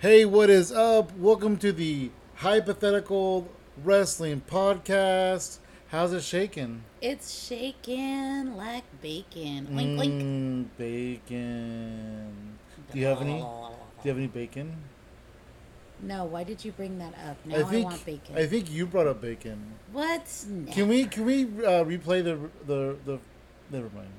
[0.00, 1.10] Hey, what is up?
[1.18, 3.48] Welcome to the Hypothetical
[3.82, 5.58] Wrestling Podcast.
[5.88, 6.84] How's it shaking?
[7.00, 9.74] It's shaking like bacon.
[9.74, 10.22] Link.
[10.22, 12.58] Mm, bacon.
[12.92, 13.40] Do you have any?
[13.40, 14.76] Do you have any bacon?
[16.00, 17.36] No, why did you bring that up?
[17.44, 18.38] Now I, I think want bacon.
[18.38, 19.74] I think you brought up bacon.
[19.90, 20.22] what?
[20.70, 22.38] Can we can we uh, replay the
[22.68, 23.18] the the?
[23.72, 24.12] Never mind.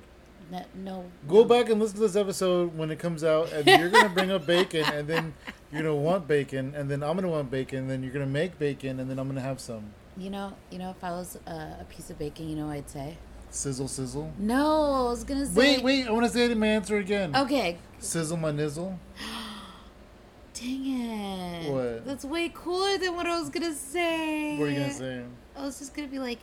[0.52, 0.66] No.
[0.76, 4.10] no Go back and listen to this episode when it comes out, and you're gonna
[4.14, 5.34] bring up bacon, and then
[5.72, 8.58] you're gonna want bacon, and then I'm gonna want bacon, and then you're gonna make
[8.58, 11.78] bacon, and then I'm gonna have some You know, you know, if I was uh,
[11.82, 13.18] a piece of bacon, you know, what I'd say.
[13.52, 14.32] sizzle sizzle.
[14.38, 15.54] No, I was gonna say.
[15.54, 16.08] Wait, wait!
[16.08, 17.36] I want to say my answer again.
[17.36, 17.78] Okay.
[18.00, 18.98] Sizzle my nizzle.
[20.54, 21.72] Dang it.
[21.72, 22.06] What?
[22.06, 24.58] That's way cooler than what I was gonna say.
[24.58, 25.24] What are you gonna say?
[25.56, 26.40] I was just gonna be like,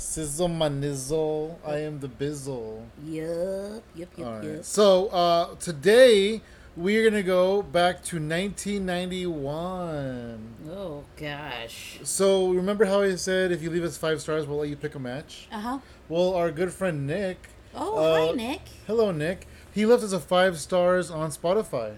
[0.00, 1.58] Sizzle my nizzle.
[1.64, 2.82] I am the bizzle.
[3.04, 4.44] yup, yup, yup, All right.
[4.44, 4.64] yup.
[4.64, 6.40] So uh, today
[6.76, 10.40] we're gonna go back to 1991.
[10.70, 12.00] Oh gosh.
[12.02, 14.94] So remember how I said if you leave us five stars, we'll let you pick
[14.94, 15.46] a match.
[15.52, 15.78] Uh huh.
[16.08, 17.48] Well, our good friend Nick.
[17.74, 18.62] Oh, Uh, hi, Nick.
[18.86, 19.46] Hello, Nick.
[19.72, 21.96] He left us a five stars on Spotify.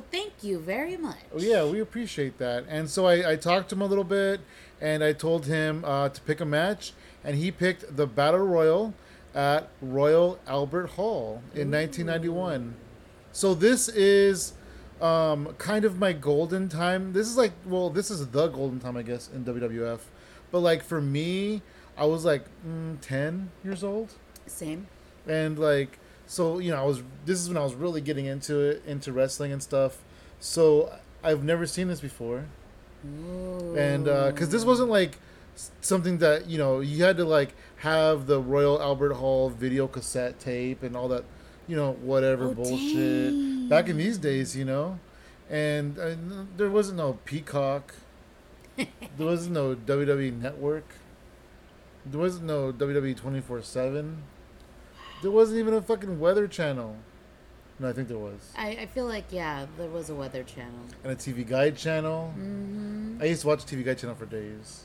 [0.00, 1.18] Ooh, thank you very much.
[1.34, 2.64] Oh, yeah, we appreciate that.
[2.68, 4.40] And so I, I talked to him a little bit,
[4.80, 8.94] and I told him uh, to pick a match, and he picked the Battle Royal
[9.34, 12.74] at Royal Albert Hall in 1991.
[13.32, 14.54] So this is
[15.00, 17.12] um, kind of my golden time.
[17.12, 20.00] This is like, well, this is the golden time, I guess, in WWF.
[20.50, 21.62] But like for me,
[21.96, 24.14] I was like mm, 10 years old.
[24.46, 24.88] Same.
[25.28, 25.99] and like
[26.30, 29.12] so you know i was this is when i was really getting into it into
[29.12, 29.98] wrestling and stuff.
[30.38, 30.62] So
[31.24, 32.44] i've never seen this before.
[33.04, 33.74] Ooh.
[33.76, 35.18] and uh because this wasn't like
[35.80, 40.38] something that you know you had to like have the royal albert hall video cassette
[40.38, 41.24] tape and all that
[41.66, 43.32] you know whatever Oh, bullshit.
[43.32, 43.68] dang.
[43.68, 44.98] back in these days you know?
[45.50, 46.14] And uh,
[46.56, 47.94] there wasn't no peacock.
[49.18, 50.88] There wasn't no wwe network.
[52.06, 54.14] There wasn't no wwe 24-7
[55.22, 56.96] there wasn't even a fucking weather channel
[57.78, 60.80] no i think there was I, I feel like yeah, there was a weather channel.
[61.04, 63.18] and a tv guide channel Mm-hmm.
[63.20, 64.84] i used to watch tv guide channel for days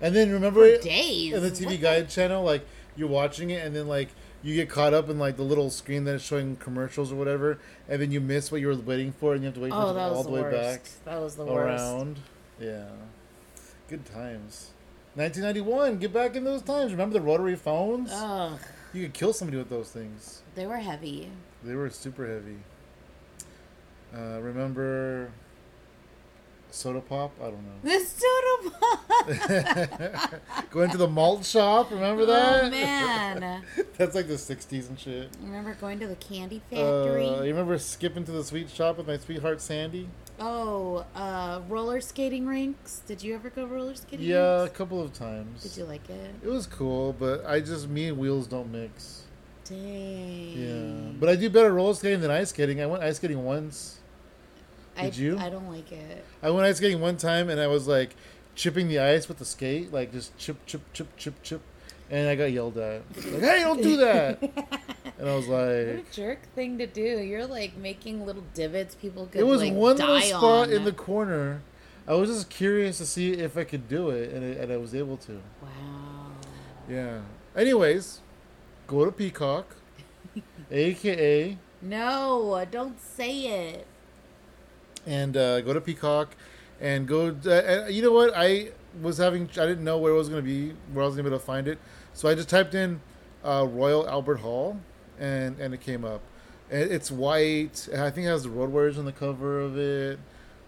[0.00, 1.32] and then remember For it- days.
[1.32, 2.66] in the TV What Guide channel, like
[2.96, 4.08] you're watching it, and then like
[4.42, 8.02] you get caught up in like the little screen that's showing commercials or whatever, and
[8.02, 9.84] then you miss what you were waiting for, and you have to wait for Oh,
[9.84, 11.80] it to that go was all the the way back That was the worst.
[11.82, 12.18] around.
[12.60, 12.86] Yeah,
[13.88, 14.70] good times.
[15.14, 16.90] 1991, get back in those times.
[16.90, 18.10] Remember the rotary phones?
[18.12, 18.58] Ugh,
[18.94, 20.42] you could kill somebody with those things.
[20.54, 21.28] they were heavy.
[21.62, 22.56] They were super heavy.
[24.16, 25.32] Uh, remember
[26.70, 27.32] soda pop?
[27.40, 27.80] I don't know.
[27.82, 30.70] The soda pop.
[30.70, 31.90] Going to the malt shop.
[31.90, 32.64] Remember that?
[32.64, 33.62] Oh man!
[33.98, 35.30] That's like the 60s and shit.
[35.42, 37.26] Remember going to the candy Uh, factory?
[37.26, 40.08] you remember skipping to the sweet shop with my sweetheart Sandy?
[40.40, 43.02] Oh, uh, roller skating rinks.
[43.06, 44.26] Did you ever go roller skating?
[44.26, 45.62] Yeah, a couple of times.
[45.62, 46.34] Did you like it?
[46.42, 49.22] It was cool, but I just me and wheels don't mix.
[49.64, 50.52] Dang.
[50.56, 52.80] Yeah, but I do better roller skating than ice skating.
[52.82, 54.00] I went ice skating once.
[54.96, 55.38] I, Did you?
[55.38, 56.24] I don't like it.
[56.42, 58.14] I went ice skating one time, and I was like
[58.54, 61.60] chipping the ice with the skate, like just chip, chip, chip, chip, chip,
[62.10, 63.02] and I got yelled at.
[63.16, 64.40] Like, hey, don't do that!
[65.18, 67.02] and I was like What a jerk thing to do.
[67.20, 70.72] You're like making little divots people could it was like, one little spot on.
[70.72, 71.62] in the corner.
[72.06, 74.76] I was just curious to see if I could do it, and, I- and I
[74.76, 75.40] was able to.
[75.62, 76.26] Wow.
[76.88, 77.20] Yeah.
[77.56, 78.20] Anyways,
[78.86, 79.74] go to Peacock,
[80.70, 83.32] aka, No, don't say
[83.70, 83.86] it.
[85.06, 86.34] and uh, go to Peacock,
[86.80, 87.34] and go.
[87.46, 88.32] Uh, and you know what?
[88.36, 89.48] I was having.
[89.52, 91.44] I didn't know where it was gonna be, where I was gonna be able to
[91.44, 91.78] find it.
[92.12, 93.00] So I just typed in
[93.44, 94.80] uh, Royal Albert Hall,
[95.18, 96.22] and and it came up.
[96.70, 97.88] And it's white.
[97.92, 100.18] and I think it has the Road Warriors on the cover of it.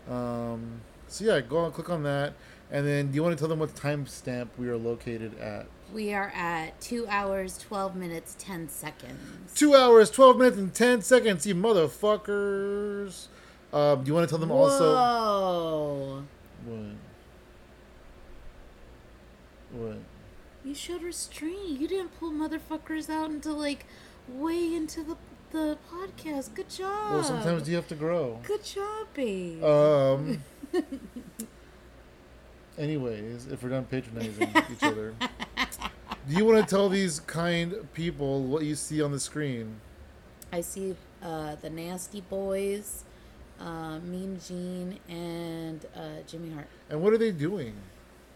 [0.09, 2.35] Um, so yeah, go and click on that.
[2.71, 5.67] And then, do you want to tell them what timestamp we are located at?
[5.95, 9.55] We are at two hours, 12 minutes, 10 seconds.
[9.55, 13.29] Two hours, 12 minutes, and 10 seconds, you motherfuckers.
[13.73, 14.95] Um, do you want to tell them also?
[14.95, 16.25] Whoa.
[16.65, 16.97] What?
[19.77, 19.99] What?
[20.65, 21.69] You showed restraint.
[21.69, 23.87] You didn't pull motherfuckers out until like
[24.29, 25.17] way into the
[25.53, 26.55] the podcast.
[26.55, 27.13] Good job.
[27.13, 28.41] Well, sometimes you have to grow.
[28.45, 29.63] Good job, babe.
[29.63, 30.43] Um.
[32.79, 35.15] anyways, if we're done patronizing each other,
[36.29, 39.77] do you want to tell these kind people what you see on the screen?
[40.53, 43.05] I see uh, the Nasty Boys,
[43.61, 46.69] uh, Mean Gene, and uh, Jimmy Hart.
[46.91, 47.75] And what are they doing?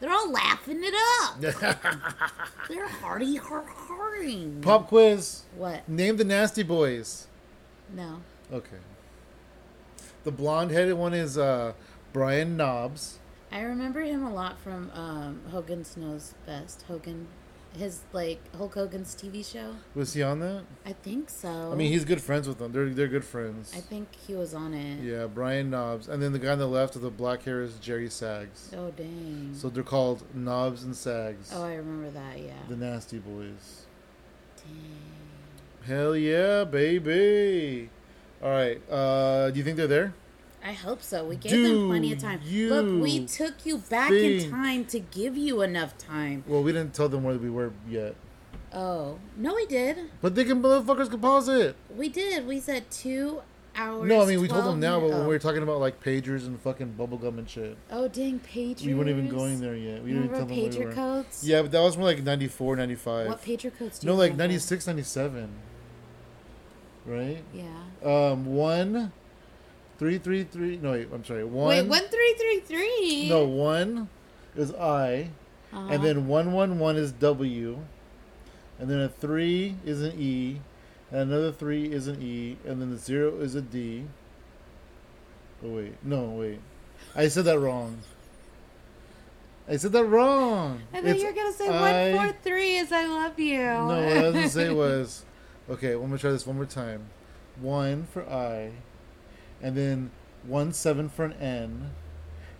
[0.00, 1.40] They're all laughing it up.
[2.68, 4.60] They're hearty, heart, hearting.
[4.62, 5.42] Pop quiz.
[5.56, 5.86] What?
[5.88, 7.26] Name the Nasty Boys.
[7.94, 8.22] No.
[8.50, 8.78] Okay.
[10.24, 11.74] The blonde headed one is uh,
[12.12, 13.18] Brian Knobbs.
[13.52, 16.82] I remember him a lot from um, Hogan's Knows Best.
[16.82, 17.26] Hogan,
[17.78, 19.74] his like Hulk Hogan's TV show.
[19.94, 20.62] Was he on that?
[20.84, 21.70] I think so.
[21.72, 22.72] I mean, he's good friends with them.
[22.72, 23.72] They're they're good friends.
[23.76, 25.02] I think he was on it.
[25.02, 27.74] Yeah, Brian Knobbs, and then the guy on the left with the black hair is
[27.78, 28.70] Jerry Sags.
[28.76, 29.52] Oh dang.
[29.54, 32.38] So they're called Knobbs and Sags, oh, I remember that.
[32.40, 32.52] Yeah.
[32.68, 33.82] the Nasty Boys.
[34.56, 35.86] Dang.
[35.86, 37.88] Hell yeah, baby!
[38.42, 40.14] All right, uh, do you think they're there?
[40.64, 41.24] I hope so.
[41.24, 42.40] We gave them plenty of time.
[42.46, 46.44] Look, we took you back think- in time to give you enough time.
[46.46, 48.14] Well, we didn't tell them where we were yet,
[48.72, 49.96] Oh no, we did.
[50.20, 51.76] but they can motherfuckers can pause it.
[51.96, 52.46] We did.
[52.46, 53.40] We said two
[53.74, 54.06] hours.
[54.08, 56.02] No, I mean we told 12 them now, but when we were talking about like
[56.04, 58.84] pagers and fucking bubblegum and shit, Oh dang, pagers.
[58.84, 60.02] we weren't even going there yet.
[60.04, 60.92] We didn't even Remember tell them where we pager were.
[60.92, 61.42] codes?
[61.42, 63.28] Yeah, but that was more like 94, 95.
[63.28, 64.42] What pager codes do No, you like remember?
[64.52, 65.48] 96, 97.
[67.06, 67.42] Right?
[67.54, 67.64] Yeah.
[68.04, 69.12] Um, one,
[70.00, 70.76] three, three, three.
[70.78, 71.08] No, wait.
[71.12, 71.44] I'm sorry.
[71.44, 71.68] One.
[71.68, 73.28] Wait, one three three three.
[73.28, 74.08] No, one
[74.56, 75.28] is I,
[75.72, 75.88] Uh-huh.
[75.92, 77.78] and then one, one, one is W,
[78.80, 80.60] and then a three is an E,
[81.12, 84.06] and another three is an E, and then the zero is a D.
[85.62, 86.60] Oh wait, no, wait.
[87.14, 87.98] I said that wrong.
[89.68, 90.80] I said that wrong.
[90.92, 93.58] I thought you were gonna say I- one four three is I love you.
[93.62, 95.24] No, what I was gonna say was,
[95.68, 97.02] okay, I'm gonna try this one more time.
[97.60, 98.70] One for I,
[99.62, 100.10] and then
[100.46, 101.90] one seven for an N,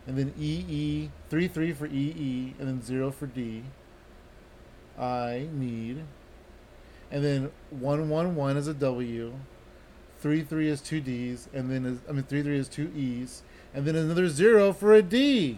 [0.06, 3.62] and then E E three three for E E, and then zero for D.
[4.98, 6.04] I need,
[7.10, 9.32] and then one one one is a W,
[10.20, 13.42] three three is two D's, and then is, I mean three three is two E's,
[13.72, 15.56] and then another zero for a D.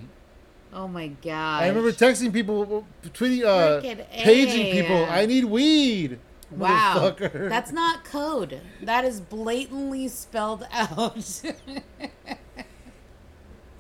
[0.73, 1.63] oh my god.
[1.65, 3.81] I remember texting people, tweeting, uh,
[4.23, 5.07] paging people.
[5.07, 6.19] I need weed.
[6.57, 8.61] Wow, that's not code.
[8.83, 11.43] That is blatantly spelled out.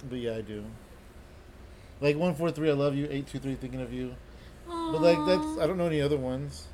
[0.08, 0.64] But yeah, I do.
[2.00, 3.06] Like one four three, I love you.
[3.10, 4.14] Eight two three, thinking of you.
[4.66, 6.66] But like that's I don't know any other ones.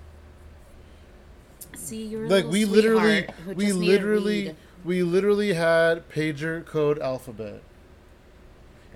[1.74, 7.60] See, you're Like we literally, we literally, we literally had pager code alphabet.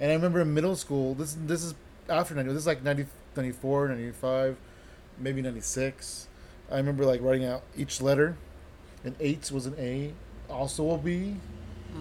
[0.01, 1.75] And I remember in middle school, this this is
[2.09, 3.07] after 90, this is like 90,
[3.37, 4.57] 94, 95,
[5.19, 6.29] maybe 96.
[6.73, 8.37] I remember like writing out each letter.
[9.05, 10.13] And eight was an A,
[10.49, 11.37] also a B.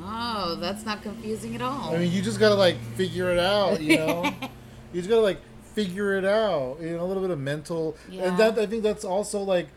[0.04, 1.94] Oh, that's not confusing at all.
[1.94, 4.24] I mean, you just gotta like figure it out, you know.
[4.94, 5.40] you just gotta like
[5.74, 8.24] figure it out, you know, a little bit of mental, Yeah.
[8.26, 9.68] and that I think that's also like,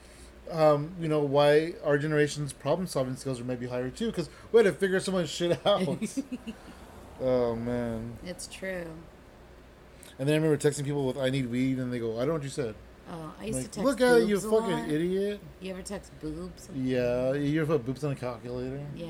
[0.50, 4.58] um, you know, why our generation's problem solving skills are maybe higher too, because we
[4.58, 5.82] had to figure so much shit out.
[7.20, 8.18] oh man!
[8.24, 8.86] it's true.
[10.18, 12.28] And then I remember texting people with "I need weed," and they go, "I don't
[12.28, 12.74] know what you said."
[13.10, 14.88] Oh, I used Like, to text look at you fucking lot.
[14.88, 15.40] idiot!
[15.60, 16.68] You ever text boobs?
[16.74, 18.80] Yeah, you ever put boobs on a calculator?
[18.96, 19.06] Yeah.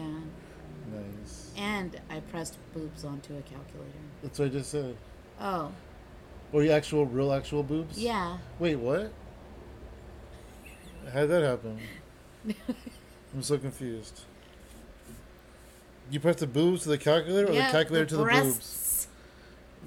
[0.93, 1.53] Nice.
[1.57, 3.99] And I pressed boobs onto a calculator.
[4.23, 4.97] That's what I just said.
[5.41, 5.73] Oh,
[6.53, 7.99] Or your actual, real, actual boobs?
[7.99, 8.39] yeah.
[8.59, 9.13] Wait, what?
[11.13, 11.79] How did that happen?
[13.35, 14.23] I'm so confused.
[16.11, 18.59] You pressed the boobs to the calculator, or yeah, the calculator to the boobs?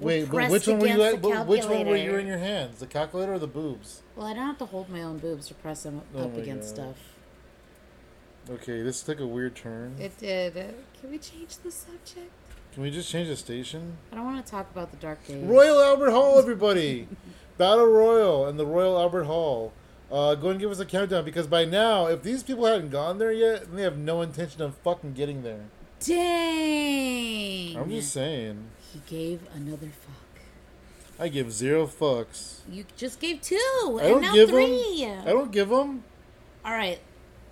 [0.00, 1.46] were Wait, but which one were you at?
[1.46, 2.78] Which one were you in your hands?
[2.80, 4.02] The calculator or the boobs?
[4.16, 6.76] Well, I don't have to hold my own boobs to press them Oh up against
[6.76, 6.94] God.
[6.94, 6.96] stuff.
[8.50, 9.96] Okay, this took a weird turn.
[10.00, 10.54] It did.
[11.00, 12.30] Can we change the subject?
[12.72, 13.98] Can we just change the station?
[14.12, 15.42] I don't want to talk about the dark days.
[15.44, 17.08] Royal Albert Hall, everybody!
[17.58, 19.72] Battle Royal and the Royal Albert Hall.
[20.10, 23.18] Uh, go and give us a countdown because by now, if these people hadn't gone
[23.18, 25.64] there yet, then they have no intention of fucking getting there.
[26.00, 27.76] Dang!
[27.76, 28.64] I'm just saying.
[28.92, 30.14] He gave another fuck.
[31.20, 32.60] I give zero fucks.
[32.70, 33.56] You just gave two,
[34.00, 35.04] I and don't now give three.
[35.04, 36.04] I don't give them.
[36.64, 36.98] All right,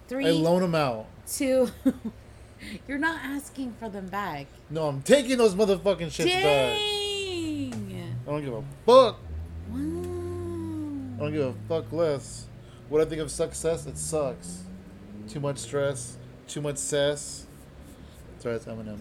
[0.09, 1.07] three, I loan them out.
[1.27, 1.69] two.
[2.89, 4.47] You're not asking for them back.
[4.71, 6.79] No, I'm taking those motherfucking shits back.
[6.79, 8.15] Dang!
[8.27, 9.19] I don't give a fuck.
[9.73, 12.47] I don't give a fuck less.
[12.89, 14.63] What I think of success, it sucks.
[15.29, 16.17] Too much stress,
[16.47, 17.47] too much cess.
[18.39, 18.99] Sorry, that's Eminem.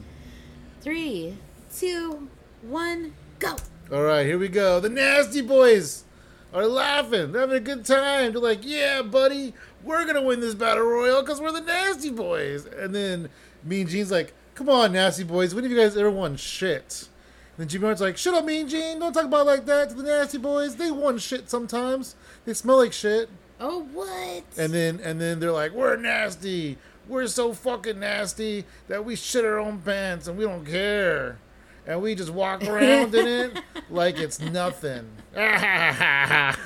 [0.81, 1.37] Three,
[1.75, 2.29] two,
[2.61, 3.55] one, go.
[3.91, 4.79] All right, here we go.
[4.79, 6.05] The Nasty Boys
[6.53, 7.31] are laughing.
[7.31, 8.31] They're having a good time.
[8.31, 9.53] They're like, "Yeah, buddy,
[9.83, 13.29] we're gonna win this battle royal because we're the Nasty Boys." And then
[13.63, 17.09] Mean Gene's like, "Come on, Nasty Boys, when have you guys ever won shit?"
[17.57, 18.99] And then Jimmy Hart's like, "Shut up, Mean Gene.
[18.99, 20.77] Don't talk about it like that to the Nasty Boys.
[20.77, 22.15] They won shit sometimes.
[22.45, 23.29] They smell like shit."
[23.59, 24.43] Oh, what?
[24.57, 26.77] And then and then they're like, "We're nasty.
[27.07, 31.37] We're so fucking nasty that we shit our own pants and we don't care."
[31.87, 35.07] And we just walk around in it like it's nothing.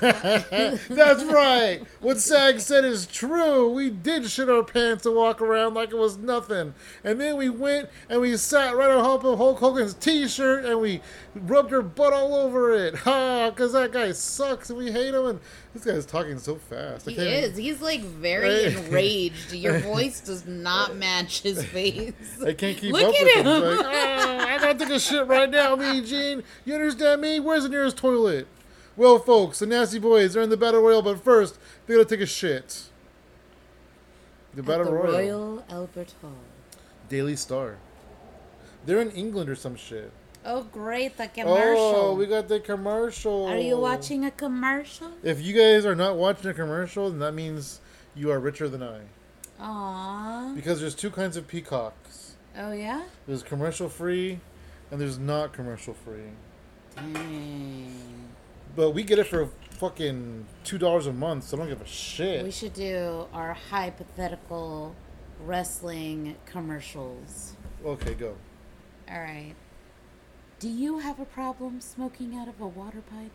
[0.89, 1.81] That's right.
[2.01, 3.69] What Sag said is true.
[3.71, 6.75] We did shit our pants and walk around like it was nothing.
[7.03, 10.79] And then we went and we sat right on top of Hulk Hogan's t-shirt and
[10.79, 11.01] we
[11.33, 12.93] rubbed our butt all over it.
[12.95, 13.49] Ha!
[13.49, 15.25] Because that guy sucks and we hate him.
[15.25, 15.39] And
[15.73, 17.09] this guy's talking so fast.
[17.09, 17.57] He is.
[17.57, 19.51] He's like very enraged.
[19.53, 22.13] Your voice does not match his face.
[22.45, 23.45] I can't keep Look up at with him.
[23.47, 23.77] him.
[23.77, 26.43] Like, "Ah, I gotta take a shit right now, me, Gene.
[26.65, 27.39] You understand me?
[27.39, 28.47] Where's the nearest toilet?
[28.99, 32.19] Well, folks, the nasty boys are in the battle royal, but first they gotta take
[32.19, 32.89] a shit.
[34.53, 36.33] The At battle the royal, Royal Albert Hall.
[37.07, 37.77] Daily Star.
[38.85, 40.11] They're in England or some shit.
[40.43, 41.15] Oh, great!
[41.15, 41.95] The oh, commercial.
[41.95, 43.45] Oh, we got the commercial.
[43.45, 45.11] Are you watching a commercial?
[45.23, 47.79] If you guys are not watching a commercial, then that means
[48.15, 48.99] you are richer than I.
[49.61, 50.55] Aww.
[50.55, 52.35] Because there's two kinds of peacocks.
[52.57, 53.05] Oh yeah.
[53.27, 54.41] There's commercial free,
[54.91, 56.33] and there's not commercial free.
[56.97, 58.09] Dang.
[58.75, 61.87] But we get it for fucking two dollars a month, so I don't give a
[61.87, 62.43] shit.
[62.43, 64.95] We should do our hypothetical
[65.45, 67.55] wrestling commercials.
[67.85, 68.35] Okay, go.
[69.09, 69.55] All right.
[70.59, 73.31] Do you have a problem smoking out of a water pipe?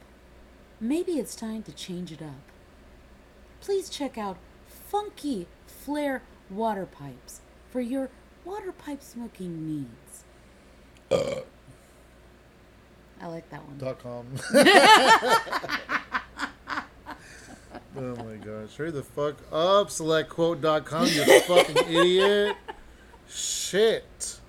[0.80, 2.50] Maybe it's time to change it up.
[3.60, 4.36] Please check out
[4.66, 8.10] Funky Flare Water Pipes for your
[8.44, 10.24] water pipe smoking needs.
[11.10, 11.40] Uh,
[13.20, 13.78] I like that one.
[13.78, 14.26] Dot com.
[17.96, 18.76] oh my gosh.
[18.76, 22.56] Hurry the fuck up, selectquote.com, you fucking idiot.
[23.28, 24.40] Shit.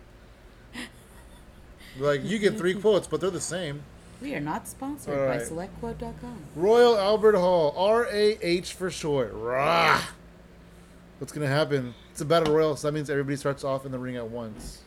[1.97, 3.81] Like, you get three quotes, but they're the same.
[4.21, 5.41] We are not sponsored All by right.
[5.41, 6.37] SelectQuote.com.
[6.55, 9.31] Royal Albert Hall, R A H for short.
[9.33, 10.01] Rah.
[11.19, 11.93] What's gonna happen?
[12.11, 14.81] It's a battle royal, so that means everybody starts off in the ring at once.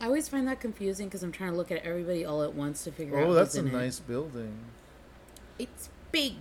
[0.00, 2.84] I always find that confusing because I'm trying to look at everybody all at once
[2.84, 3.28] to figure oh, out.
[3.28, 3.72] Oh, that's a in it.
[3.72, 4.58] nice building.
[5.58, 6.36] It's big.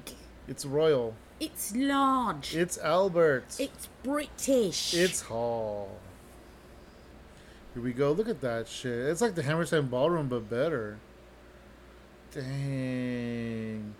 [0.48, 1.16] It's royal.
[1.40, 2.56] It's large.
[2.56, 3.56] It's Albert.
[3.60, 4.94] it's British.
[4.94, 5.98] It's Hall.
[7.74, 8.12] Here we go.
[8.12, 8.98] Look at that shit.
[9.10, 10.98] It's like the Hammerstein Ballroom, but better.
[12.32, 13.96] Dang.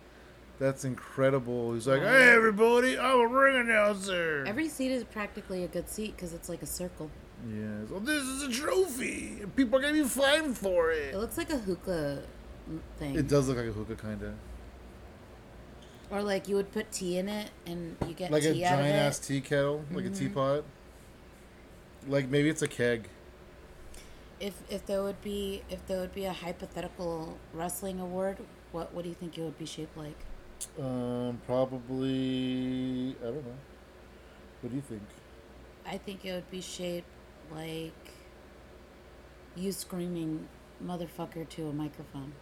[0.58, 1.74] That's incredible.
[1.74, 4.44] He's like, hey, everybody, I'm a ring announcer.
[4.46, 7.10] Every seat is practically a good seat because it's like a circle.
[7.48, 7.90] Yes.
[7.90, 9.42] Well, this is a trophy.
[9.54, 11.16] People are going to be fined for It it.
[11.16, 12.22] looks like a hookah
[12.98, 13.14] thing.
[13.16, 14.34] It does look like a hookah, kind of.
[16.10, 18.78] Or like you would put tea in it and you get Like a tea out
[18.78, 20.64] of giant ass tea kettle, like a teapot.
[22.06, 23.08] Like maybe it's a keg.
[24.38, 28.36] If if there would be if there would be a hypothetical wrestling award,
[28.70, 30.18] what what do you think it would be shaped like?
[30.78, 33.16] Um, probably.
[33.20, 33.58] I don't know.
[34.60, 35.02] What do you think?
[35.84, 37.08] I think it would be shaped
[37.54, 37.92] like
[39.54, 40.48] you screaming
[40.84, 42.32] motherfucker to a microphone.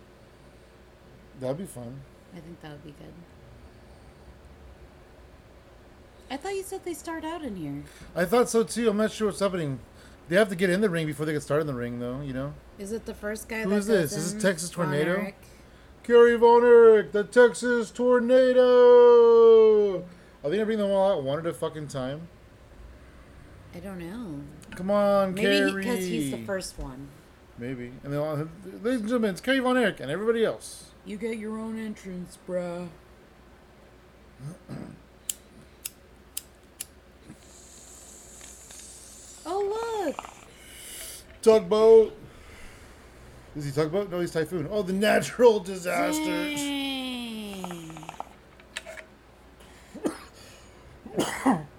[1.40, 2.00] That'd be fun.
[2.36, 3.12] I think that would be good.
[6.30, 7.82] I thought you said they start out in here.
[8.16, 8.88] I thought so too.
[8.88, 9.78] I'm not sure what's happening.
[10.28, 12.20] They have to get in the ring before they get started in the ring, though.
[12.22, 12.54] You know.
[12.78, 13.62] Is it the first guy?
[13.62, 14.16] Who is this?
[14.16, 14.42] Is this?
[14.42, 15.32] Texas Tornado?
[16.02, 18.64] Kerry Von Erich, the Texas Tornado.
[19.98, 22.28] Are they gonna bring them all out one at a fucking time?
[23.74, 24.40] I don't know.
[24.76, 27.08] Come on, Maybe because he's the first one.
[27.58, 27.90] Maybe.
[28.04, 30.92] And then, all, ladies and gentlemen, it's Kerry Von Erich and everybody else.
[31.04, 32.88] You get your own entrance, bruh.
[39.46, 40.16] oh look!
[41.42, 42.12] Tugboat.
[43.56, 44.08] Is he tugboat?
[44.10, 44.68] No, he's typhoon.
[44.70, 46.60] Oh, the natural disasters.
[46.60, 47.90] Dang.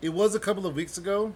[0.00, 1.34] It was a couple of weeks ago,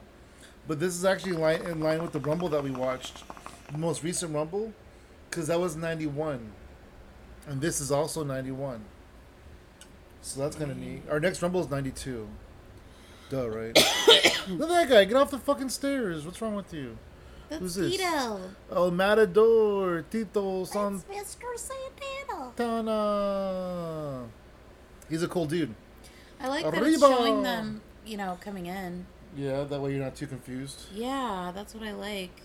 [0.68, 3.24] but this is actually in line, in line with the Rumble that we watched,
[3.70, 4.72] the most recent Rumble,
[5.28, 6.52] because that was '91,
[7.48, 8.84] and this is also '91.
[10.20, 11.02] So that's kind of neat.
[11.10, 12.28] Our next Rumble is '92.
[13.30, 13.76] Duh, right?
[14.48, 15.04] Look at that guy!
[15.04, 16.24] Get off the fucking stairs!
[16.24, 16.98] What's wrong with you?
[17.48, 17.96] That's Who's this?
[17.96, 18.40] Tito.
[18.70, 21.56] Oh, Matador, Tito That's Mr.
[21.56, 22.52] Santana.
[22.56, 24.24] Santana.
[25.08, 25.74] He's a cool dude.
[26.40, 29.06] I like that it's showing them, you know, coming in.
[29.36, 30.82] Yeah, that way you're not too confused.
[30.94, 32.40] Yeah, that's what I like.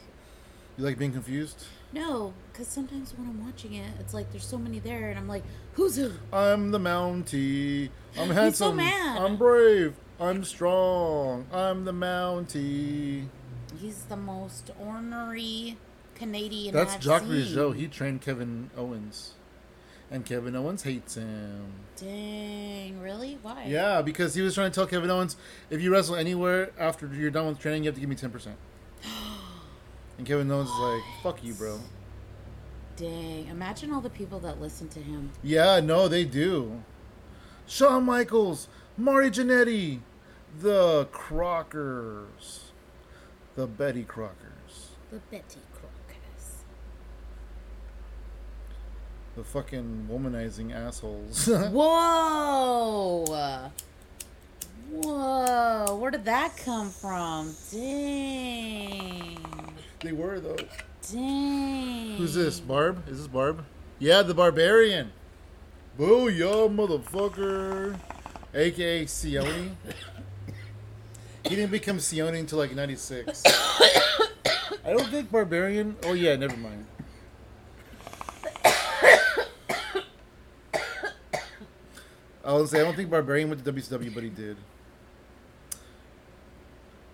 [0.77, 1.65] You like being confused?
[1.91, 5.27] No, because sometimes when I'm watching it, it's like there's so many there, and I'm
[5.27, 6.11] like, who's who?
[6.31, 7.89] I'm the Mountie.
[8.17, 8.75] I'm He's so handsome.
[8.77, 9.21] mad.
[9.21, 9.95] I'm brave.
[10.19, 11.45] I'm strong.
[11.51, 13.27] I'm the Mountie.
[13.79, 15.77] He's the most ornery
[16.15, 16.73] Canadian.
[16.73, 17.31] That's I've Jacques seen.
[17.31, 17.75] Rougeau.
[17.75, 19.33] He trained Kevin Owens.
[20.09, 21.73] And Kevin Owens hates him.
[21.95, 23.37] Dang, really?
[23.41, 23.65] Why?
[23.67, 25.35] Yeah, because he was trying to tell Kevin Owens,
[25.69, 28.31] if you wrestle anywhere after you're done with training, you have to give me ten
[28.31, 28.57] percent.
[30.17, 31.79] And Kevin Owens is like, "Fuck you, bro."
[32.95, 33.47] Dang.
[33.49, 35.29] Imagine all the people that listen to him.
[35.43, 36.81] Yeah, no, they do.
[37.67, 39.99] Shawn Michaels, Marty Jannetty,
[40.59, 42.71] the Crockers,
[43.53, 46.63] the Betty Crockers, The Betty Crockers.
[49.37, 51.45] The fucking womanizing assholes.
[51.47, 53.23] Whoa!
[54.91, 55.95] Whoa!
[56.01, 57.53] Where did that come from?
[57.71, 59.37] Dang!
[59.99, 60.57] they were though.
[61.11, 62.17] Dang!
[62.17, 62.59] Who's this?
[62.59, 63.07] Barb?
[63.07, 63.63] Is this Barb?
[63.99, 65.11] Yeah, the Barbarian.
[65.97, 67.99] Boo Booyah, motherfucker.
[68.55, 69.75] AKA Sione.
[71.43, 73.43] he didn't become Sione until like 96.
[73.45, 74.23] I
[74.85, 75.95] don't think Barbarian.
[76.03, 76.87] Oh, yeah, never mind.
[82.47, 84.55] I was say I don't think Barbarian went to WCW, but he did.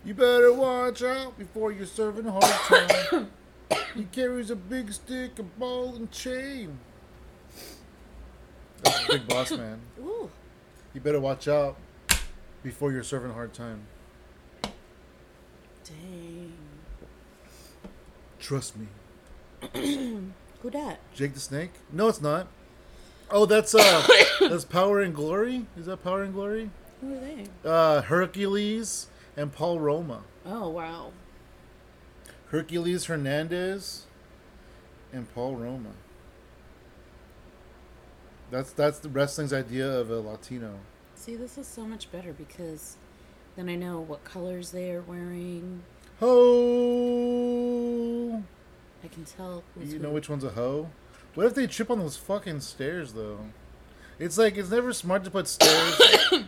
[0.04, 3.30] You better watch out before you're serving hard time.
[3.96, 6.78] he carries a big stick, a ball, and chain.
[8.84, 9.80] That's a big boss man.
[9.98, 10.30] Ooh!
[10.92, 11.78] You better watch out
[12.62, 13.80] before you're serving hard time.
[15.82, 16.52] Dang!
[18.38, 18.86] Trust me.
[20.62, 21.00] Who dat?
[21.12, 21.72] Jake the Snake?
[21.90, 22.46] No, it's not.
[23.30, 24.06] Oh, that's uh,
[24.40, 25.66] that's Power and Glory.
[25.76, 26.70] Is that Power and Glory?
[27.00, 27.46] Who are they?
[27.64, 30.22] Uh, Hercules and Paul Roma.
[30.46, 31.12] Oh wow!
[32.48, 34.06] Hercules Hernandez
[35.12, 35.90] and Paul Roma.
[38.50, 40.78] That's that's the wrestling's idea of a Latino.
[41.14, 42.96] See, this is so much better because
[43.56, 45.82] then I know what colors they are wearing.
[46.20, 46.34] Ho!
[49.02, 49.64] I can tell.
[49.80, 49.98] You who.
[49.98, 50.90] know which one's a hoe?
[51.34, 53.40] What if they trip on those fucking stairs though?
[54.18, 56.00] It's like it's never smart to put stairs.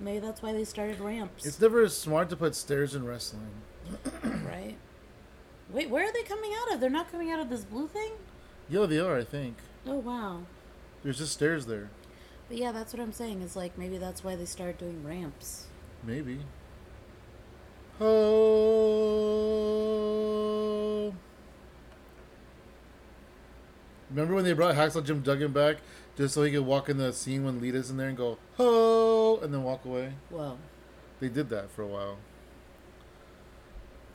[0.00, 3.50] Maybe that's why they started ramps, it's never smart to put stairs in wrestling.
[4.24, 4.76] right?
[5.70, 6.80] Wait, where are they coming out of?
[6.80, 8.12] They're not coming out of this blue thing.
[8.68, 9.16] Yeah, they are.
[9.18, 10.42] I think Oh wow!
[11.02, 11.90] there's just stairs there.
[12.48, 13.42] But yeah, that's what I'm saying.
[13.42, 15.66] Is like maybe that's why they started doing ramps.
[16.02, 16.40] Maybe.
[17.98, 18.08] Ho!
[24.12, 25.76] Remember when they brought Hacksaw Jim Duggan back
[26.16, 29.38] just so he could walk in the scene when Lita's in there and go ho
[29.42, 30.12] and then walk away?
[30.30, 30.58] Whoa!
[31.20, 32.18] They did that for a while.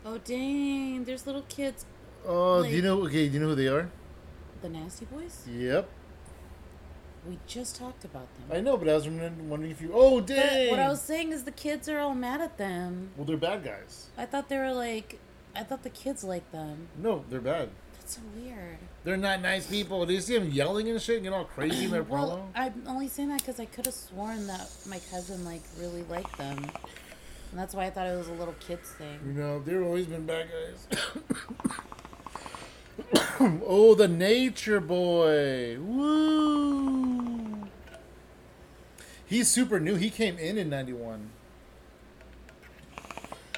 [0.05, 1.03] Oh dang!
[1.03, 1.85] There's little kids.
[2.25, 3.03] Oh, do you know?
[3.05, 3.89] Okay, do you know who they are?
[4.61, 5.45] The Nasty Boys.
[5.49, 5.87] Yep,
[7.27, 8.57] We just talked about them.
[8.57, 9.91] I know, but I was wondering if you.
[9.93, 10.69] Oh, But dang!
[10.71, 13.11] what I was saying is the kids are all mad at them.
[13.15, 14.07] Well, they're bad guys.
[14.17, 15.19] I thought they were like,
[15.55, 16.87] I thought the kids liked them.
[16.97, 17.69] No, they're bad.
[18.07, 18.77] That's so weird.
[19.03, 20.05] They're not nice people.
[20.05, 22.09] Do you see them yelling and shit and getting all crazy in their promo?
[22.09, 26.03] Well, I'm only saying that because I could have sworn that my cousin like really
[26.03, 29.19] liked them, and that's why I thought it was a little kids thing.
[29.25, 30.87] You know, they've always been bad guys.
[33.67, 35.77] oh, the Nature Boy!
[35.77, 37.67] Woo!
[39.25, 39.95] He's super new.
[39.95, 41.29] He came in in '91.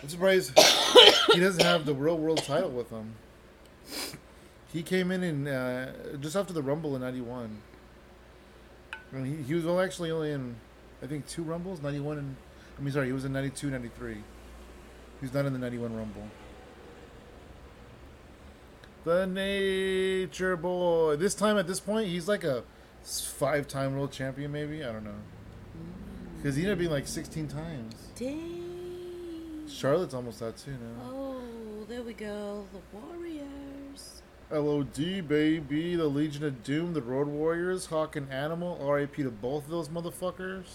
[0.02, 0.58] I'm surprised
[1.34, 3.14] he doesn't have the real world title with him.
[4.72, 7.62] He came in and uh, just after the Rumble in '91.
[9.12, 10.56] And he, he was actually only in,
[11.02, 12.36] I think, two Rumbles, 91 and,
[12.78, 14.18] I mean, sorry, he was in 92, 93.
[15.22, 16.24] He's not in the 91 Rumble.
[19.06, 21.16] The Nature Boy.
[21.16, 22.64] This time, at this point, he's like a
[23.04, 24.84] five time world champion, maybe?
[24.84, 25.12] I don't know.
[26.38, 27.96] Because he ended up being like 16 times.
[28.16, 29.66] Dang.
[29.68, 31.04] Charlotte's almost that too now.
[31.12, 31.42] Oh,
[31.88, 32.66] there we go.
[32.72, 34.22] The Warriors.
[34.52, 35.96] LOD, baby.
[35.96, 38.78] The Legion of Doom, the Road Warriors, Hawk and Animal.
[38.84, 40.66] RIP to both of those motherfuckers.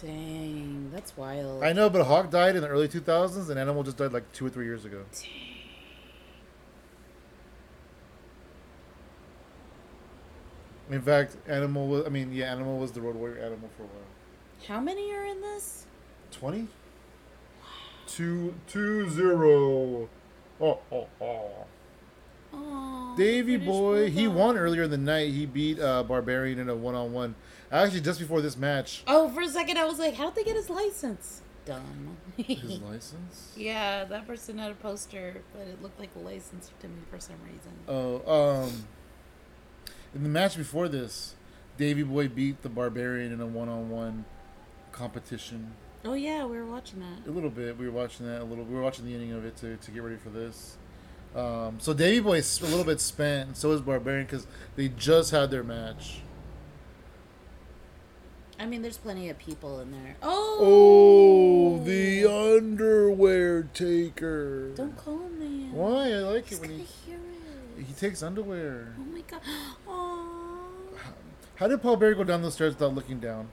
[0.00, 1.62] Dang, that's wild.
[1.62, 4.46] I know, but Hawk died in the early 2000s, and Animal just died like two
[4.46, 5.04] or three years ago.
[5.12, 5.30] Dang.
[10.90, 13.86] In fact, Animal was, I mean, yeah, Animal was the Road Warrior Animal for a
[13.86, 14.66] while.
[14.68, 15.86] How many are in this?
[16.32, 16.68] 20?
[18.06, 20.08] Two, two, zero.
[20.60, 21.66] Oh, oh, oh.
[22.52, 25.32] Oh, Davy Boy, he won earlier in the night.
[25.32, 27.34] He beat uh, Barbarian in a one on one.
[27.70, 29.02] Actually, just before this match.
[29.06, 31.40] Oh, for a second I was like, how'd they get his license?
[31.64, 32.16] Dumb.
[32.36, 33.52] His license?
[33.56, 37.18] yeah, that person had a poster, but it looked like a license to me for
[37.20, 37.72] some reason.
[37.88, 38.84] Oh, um.
[40.14, 41.34] In the match before this,
[41.78, 44.24] Davy Boy beat the Barbarian in a one on one
[44.92, 45.72] competition.
[46.04, 47.26] Oh yeah, we were watching that.
[47.26, 47.78] A little bit.
[47.78, 48.64] We were watching that a little.
[48.64, 50.76] We were watching the ending of it to, to get ready for this.
[51.34, 55.30] Um, so Davy Boy's a little bit spent, and so is Barbarian because they just
[55.30, 56.20] had their match.
[58.60, 60.16] I mean, there's plenty of people in there.
[60.22, 64.68] Oh, Oh, the underwear taker.
[64.76, 65.38] Don't call him
[65.70, 65.74] that.
[65.76, 66.12] Why?
[66.12, 67.16] I like He's it when he hear
[67.78, 67.84] it.
[67.86, 68.94] he takes underwear.
[68.98, 69.40] Oh my god.
[69.88, 70.68] Oh,
[71.56, 73.48] How did Paul Bearer go down those stairs without looking down?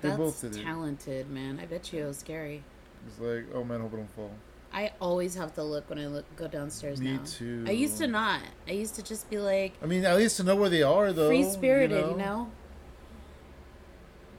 [0.00, 0.62] They that's both did it.
[0.64, 1.60] talented, man.
[1.62, 2.64] I bet you it was scary.
[3.06, 4.30] It's like, oh man, hope I don't fall.
[4.72, 7.22] I always have to look when I look go downstairs Me now.
[7.26, 7.64] too.
[7.66, 8.40] I used to not.
[8.68, 11.12] I used to just be like I mean, at least to know where they are,
[11.12, 11.28] though.
[11.28, 12.50] free spirited, you know?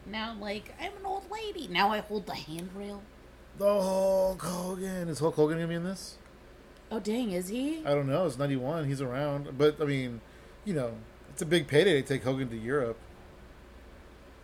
[0.05, 1.67] Now, I'm like I'm an old lady.
[1.67, 3.01] Now I hold the handrail.
[3.57, 5.09] The Hulk Hogan.
[5.09, 6.17] Is Hulk Hogan gonna be in this?
[6.91, 7.85] Oh dang, is he?
[7.85, 8.25] I don't know.
[8.25, 8.85] It's ninety one.
[8.85, 10.21] He's around, but I mean,
[10.65, 10.93] you know,
[11.29, 12.97] it's a big payday to take Hogan to Europe,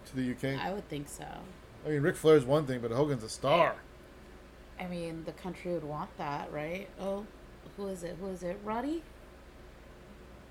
[0.06, 0.60] to the UK.
[0.62, 1.26] I would think so.
[1.86, 3.76] I mean, Ric Flair's one thing, but Hogan's a star.
[4.80, 6.88] I mean, the country would want that, right?
[7.00, 7.26] Oh,
[7.76, 8.16] who is it?
[8.20, 8.60] Who is it?
[8.64, 9.02] Roddy?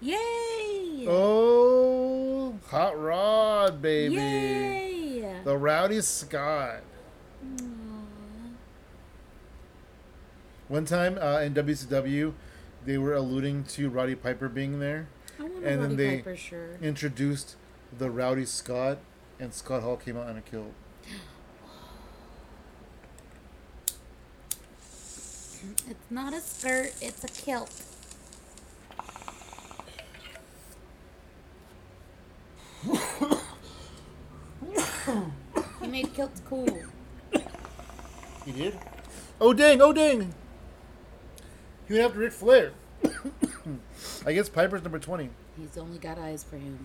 [0.00, 1.06] Yay!
[1.08, 4.14] Oh, Hot Rod, baby.
[4.14, 5.40] Yay!
[5.44, 6.80] The Rowdy Scott.
[7.44, 7.64] Aw.
[10.68, 12.32] One time uh, in WCW,
[12.84, 15.08] they were alluding to Roddy Piper being there.
[15.38, 16.78] I want a And then Roddy they- Piper shirt.
[16.82, 17.56] Introduced
[17.96, 18.98] the Rowdy Scott,
[19.40, 20.42] and Scott Hall came out in a
[25.88, 27.70] It's not a skirt, it's a kilt.
[35.80, 36.68] he made kilts cool.
[38.44, 38.78] He did?
[39.40, 39.80] Oh dang!
[39.82, 40.34] Oh dang!
[41.88, 42.72] He went after Ric Flair.
[44.26, 45.30] I guess Piper's number twenty.
[45.58, 46.80] He's only got eyes for him.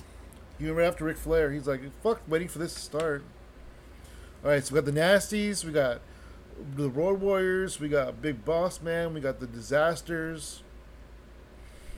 [0.57, 1.51] He went right after Ric Flair.
[1.51, 3.23] He's like, "Fuck, waiting for this to start."
[4.43, 6.01] All right, so we got the Nasties, we got
[6.75, 10.61] the Road Warriors, we got Big Boss Man, we got the Disasters,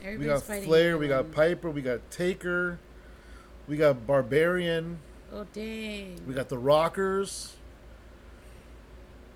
[0.00, 1.32] we Everybody's got fighting Flair, we got.
[1.32, 2.78] Piper, we got Taker,
[3.68, 4.98] we got Barbarian,
[5.32, 6.20] Oh dang!
[6.26, 7.54] we got the Rockers.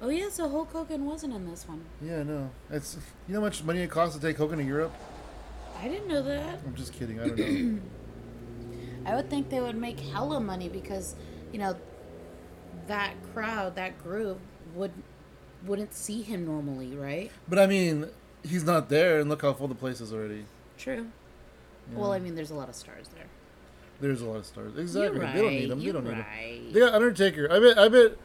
[0.00, 1.84] Oh yeah, so Hulk Hogan wasn't in this one.
[2.00, 4.92] Yeah, no, it's you know how much money it costs to take Hogan to Europe.
[5.80, 6.60] I didn't know that.
[6.66, 7.20] I'm just kidding.
[7.20, 7.80] I don't know.
[9.06, 11.14] I would think they would make hella money because,
[11.52, 11.76] you know,
[12.88, 14.38] that crowd, that group
[14.74, 14.92] would
[15.64, 17.30] wouldn't see him normally, right?
[17.48, 18.06] but I mean,
[18.42, 20.44] he's not there, and look how full the place is already.
[20.76, 21.06] True.
[21.90, 21.98] Yeah.
[21.98, 23.26] Well, I mean, there's a lot of stars there.
[24.00, 24.78] There's a lot of stars.
[24.78, 25.18] Exactly.
[25.18, 25.34] Right.
[25.34, 25.78] They don't need them.
[25.78, 26.72] They You're don't need them.
[26.72, 27.50] They got Undertaker.
[27.50, 27.78] I bet.
[27.78, 28.16] I bet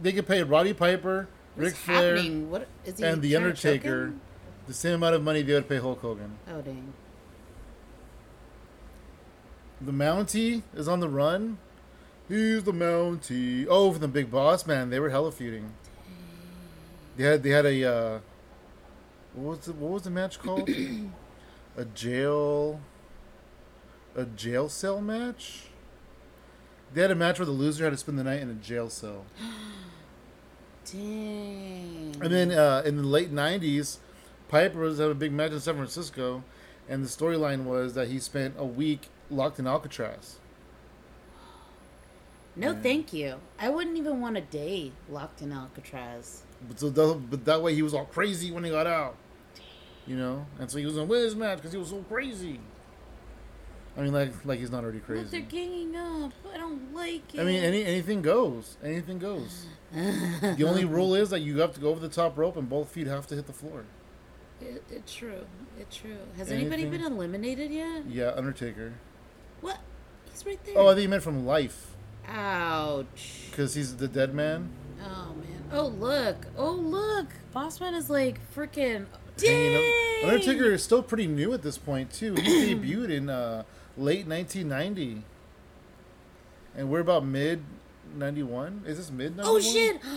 [0.00, 2.50] they could pay Roddy Piper, What's Ric Flair, happening?
[2.50, 3.04] What is he?
[3.04, 4.12] and the trying to choke Undertaker
[4.66, 6.38] the same amount of money they would pay Hulk Hogan.
[6.48, 6.92] Oh dang!
[9.80, 11.58] The Mountie is on the run.
[12.28, 13.66] He's the Mountie.
[13.68, 15.74] Oh, for the Big Boss man, they were hella feuding.
[17.16, 18.18] They had they had a uh,
[19.34, 20.68] what was the, what was the match called?
[21.76, 22.80] a jail
[24.14, 25.64] a jail cell match.
[26.92, 28.90] They had a match where the loser had to spend the night in a jail
[28.90, 29.24] cell.
[30.90, 32.16] Dang.
[32.20, 33.98] And then uh, in the late '90s,
[34.48, 36.44] Piper was having a big match in San Francisco,
[36.88, 40.38] and the storyline was that he spent a week locked in Alcatraz.
[42.56, 43.36] no, thank you.
[43.58, 46.42] I wouldn't even want a day locked in Alcatraz.
[46.68, 49.16] But so that, but that way he was all crazy when he got out,
[50.06, 52.60] you know, and so he was win his match because he was so crazy.
[53.96, 56.32] I mean, like like he's not already But they're ganging up.
[56.52, 57.40] I don't like it.
[57.40, 58.76] I mean, any anything goes.
[58.82, 59.66] Anything goes.
[59.92, 62.88] the only rule is that you have to go over the top rope and both
[62.90, 63.84] feet have to hit the floor.
[64.60, 65.44] It, it's true.
[65.78, 66.16] It's true.
[66.38, 68.06] Has anybody been eliminated yet?
[68.06, 68.94] Yeah, Undertaker.
[69.60, 69.78] What?
[70.30, 70.78] He's right there.
[70.78, 71.94] Oh, I think you meant from life
[72.28, 73.48] Ouch.
[73.50, 74.70] because he's the dead man.
[75.72, 76.36] Oh look.
[76.56, 77.26] Oh look.
[77.54, 79.06] Bossman is like freaking.
[79.40, 79.82] hanging up.
[80.20, 80.24] Dang.
[80.30, 82.34] Undertaker is still pretty new at this point too.
[82.34, 83.64] He debuted in uh,
[83.96, 85.22] late 1990,
[86.76, 87.62] and we're about mid
[88.16, 88.82] 91.
[88.86, 89.46] Is this mid 91?
[89.46, 90.00] Oh shit.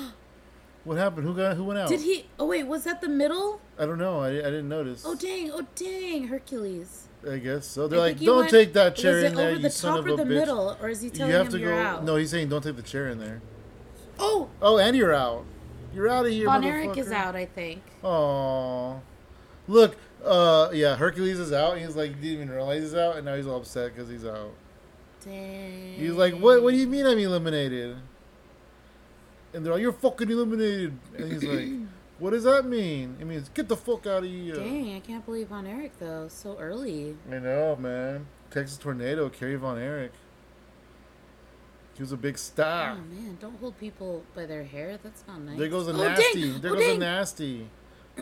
[0.84, 1.26] What happened?
[1.26, 1.58] Who got?
[1.58, 1.90] Who went out?
[1.90, 2.28] Did he?
[2.38, 2.68] Oh wait.
[2.68, 3.60] Was that the middle?
[3.80, 4.20] I don't know.
[4.22, 5.02] I, I didn't notice.
[5.04, 5.50] Oh dang.
[5.52, 6.28] Oh dang.
[6.28, 7.08] Hercules.
[7.28, 7.88] I guess so.
[7.88, 10.06] They're I like, don't went- take that chair in there, you the son top of
[10.06, 10.28] or a the bitch.
[10.40, 11.82] middle, or is he You telling have him to you're go.
[11.82, 12.04] out?
[12.04, 13.42] No, he's saying don't take the chair in there.
[14.20, 15.46] Oh, Oh, and you're out.
[15.94, 17.36] You're out of here, Von Erich is out.
[17.36, 17.82] I think.
[18.04, 19.02] Oh,
[19.68, 21.78] Look, uh, yeah, Hercules is out.
[21.78, 24.52] He's like, didn't even realize he's out, and now he's all upset because he's out.
[25.24, 25.94] Dang.
[25.94, 26.62] He's like, what?
[26.62, 27.96] What do you mean I'm eliminated?
[29.54, 30.98] And they're like, you're fucking eliminated.
[31.18, 31.88] And he's like,
[32.20, 33.16] what does that mean?
[33.20, 34.56] It means get the fuck out of here.
[34.56, 34.96] Dang.
[34.96, 36.28] I can't believe Von Erich though.
[36.28, 37.16] So early.
[37.32, 38.28] I know, man.
[38.52, 40.12] Texas Tornado, Kerry Von Erich.
[41.96, 42.98] He was a big star.
[42.98, 45.00] Oh man, don't hold people by their hair.
[45.02, 45.58] That's not nice.
[45.58, 46.52] There goes a oh, nasty.
[46.52, 46.62] Dang.
[46.62, 47.70] There oh, goes a nasty.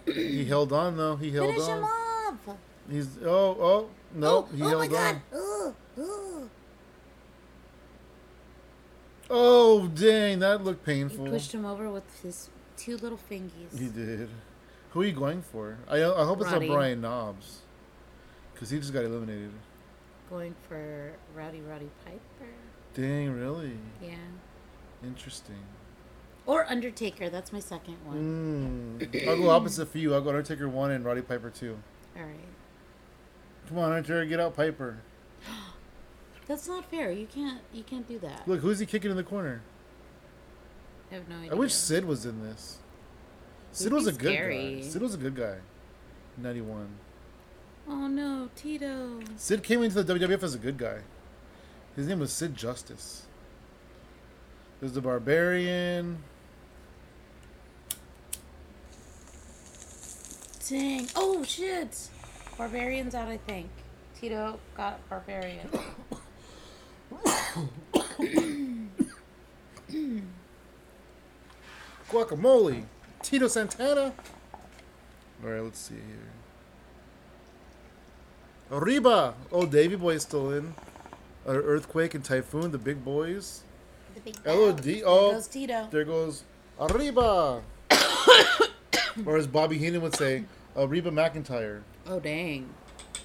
[0.05, 1.15] he held on though.
[1.15, 1.77] He held Finish on.
[1.79, 2.57] him off.
[2.89, 4.27] He's oh oh no.
[4.27, 5.21] oh, he oh held my god.
[5.33, 5.39] on.
[5.39, 6.49] Ugh, ugh.
[9.29, 11.25] Oh dang, that looked painful.
[11.25, 13.77] He pushed him over with his two little fingies.
[13.77, 14.29] He did.
[14.91, 15.79] Who are you going for?
[15.89, 16.67] I I hope it's Roddy.
[16.67, 17.61] not Brian Knobbs,
[18.53, 19.51] because he just got eliminated.
[20.29, 22.51] Going for Rowdy Roddy Piper.
[22.93, 23.77] Dang, really?
[24.01, 24.15] Yeah.
[25.03, 25.63] Interesting.
[26.45, 27.29] Or Undertaker.
[27.29, 28.99] That's my second one.
[29.01, 29.27] Mm.
[29.27, 30.13] I'll go opposite for you.
[30.13, 31.77] I'll go Undertaker one and Roddy Piper two.
[32.17, 32.35] All right.
[33.67, 34.97] Come on, Undertaker, get out Piper.
[36.47, 37.11] That's not fair.
[37.11, 37.61] You can't.
[37.73, 38.47] You can't do that.
[38.47, 39.61] Look, who's he kicking in the corner?
[41.11, 41.51] I have no idea.
[41.51, 42.79] I wish Sid was in this.
[43.71, 44.81] Sid He'd was be a good guy.
[44.81, 45.57] Sid was a good guy.
[46.37, 46.89] Ninety one.
[47.87, 49.19] Oh no, Tito.
[49.37, 50.99] Sid came into the WWF as a good guy.
[51.95, 53.27] His name was Sid Justice.
[54.79, 56.17] There's the Barbarian.
[60.67, 61.07] Dang.
[61.15, 62.09] Oh shit.
[62.57, 63.27] Barbarian's out.
[63.27, 63.69] I think.
[64.19, 65.69] Tito got Barbarian.
[72.09, 72.83] Guacamole.
[73.21, 74.13] Tito Santana.
[75.43, 76.31] All right, let's see here.
[78.71, 79.35] Arriba.
[79.51, 80.73] Oh, Davy Boy is still in.
[81.45, 83.63] Uh, Earthquake and Typhoon, the big boys.
[84.15, 84.77] The big LOD.
[84.83, 85.87] There Oh, goes Tito.
[85.91, 86.43] there goes
[86.79, 87.61] Arriba.
[89.25, 91.81] or as Bobby Heenan would say, Arriba McEntire.
[92.07, 92.69] Oh dang.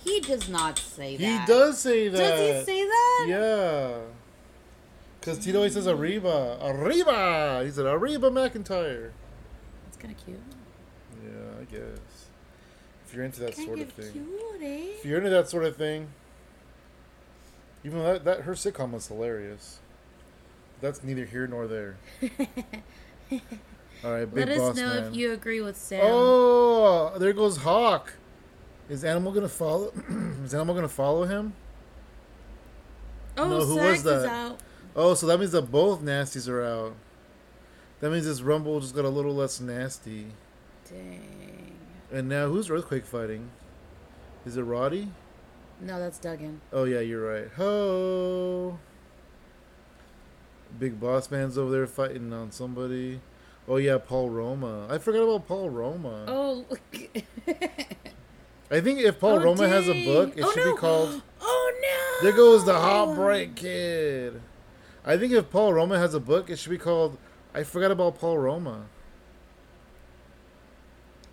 [0.05, 1.23] He does not say that.
[1.41, 2.19] He does say that.
[2.19, 3.25] Does he say that?
[3.29, 3.99] Yeah.
[5.21, 6.59] Because Tito always says Arriba.
[6.63, 7.63] Arriba!
[7.65, 9.11] He said Arriba McEntire.
[9.85, 10.39] That's kind of cute.
[11.23, 12.27] Yeah, I guess.
[13.07, 14.13] If you're into that Kind sort of of thing.
[14.13, 14.85] cute, eh?
[14.99, 16.09] If you're into that sort of thing,
[17.85, 19.79] even though that, that her sitcom was hilarious.
[20.81, 21.97] That's neither here nor there.
[24.05, 25.05] All right, big Let us boss know man.
[25.05, 26.01] if you agree with Sam.
[26.05, 28.15] Oh, there goes Hawk.
[28.89, 29.93] Is Animal gonna follow?
[30.45, 31.53] is Animal gonna follow him?
[33.37, 34.27] oh, no, who was Sags is that?
[34.27, 34.61] out.
[34.95, 36.95] Oh, so that means that both nasties are out.
[38.01, 40.27] That means this Rumble just got a little less nasty.
[40.89, 41.73] Dang.
[42.13, 43.51] And now who's Earthquake fighting?
[44.47, 45.09] Is it Roddy?
[45.81, 46.61] No, that's Duggan.
[46.73, 47.49] Oh yeah, you're right.
[47.57, 48.79] Ho!
[50.79, 53.21] Big Boss Man's over there fighting on somebody.
[53.67, 54.87] Oh yeah, Paul Roma.
[54.91, 56.25] I forgot about Paul Roma.
[56.27, 56.65] Oh.
[58.71, 60.73] I think if Paul Oh, Roma has a book, it Oh, should no.
[60.75, 62.23] be called Oh no!
[62.29, 64.41] There Goes the Heartbreak Kid.
[65.05, 67.17] I think if Paul Roma has a book, it should be called
[67.55, 68.87] I Forgot About Paul Roma.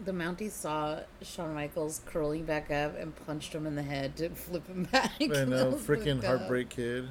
[0.04, 4.30] The Mountie saw Shawn Michaels curling back up and punched him in the head to
[4.36, 5.14] flip him back.
[5.22, 6.40] I know, freaking fucked up.
[6.40, 7.10] Heartbreak Kid.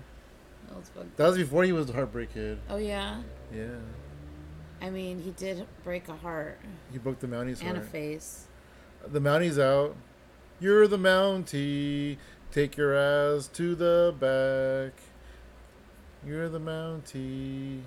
[0.68, 2.58] That was That was before he was the Heartbreak Kid.
[2.68, 3.22] Oh yeah.
[3.54, 3.68] Yeah.
[4.82, 6.58] I mean, he did break a heart
[6.92, 7.76] He broke the Mounties heart.
[7.76, 8.46] and a face.
[9.06, 9.96] The Mountie's out.
[10.60, 12.18] You're the Mountie.
[12.52, 15.00] Take your ass to the back.
[16.26, 17.80] You're the Mountie.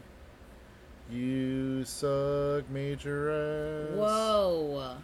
[1.10, 3.30] You suck major
[3.92, 3.98] ass.
[3.98, 4.96] Whoa.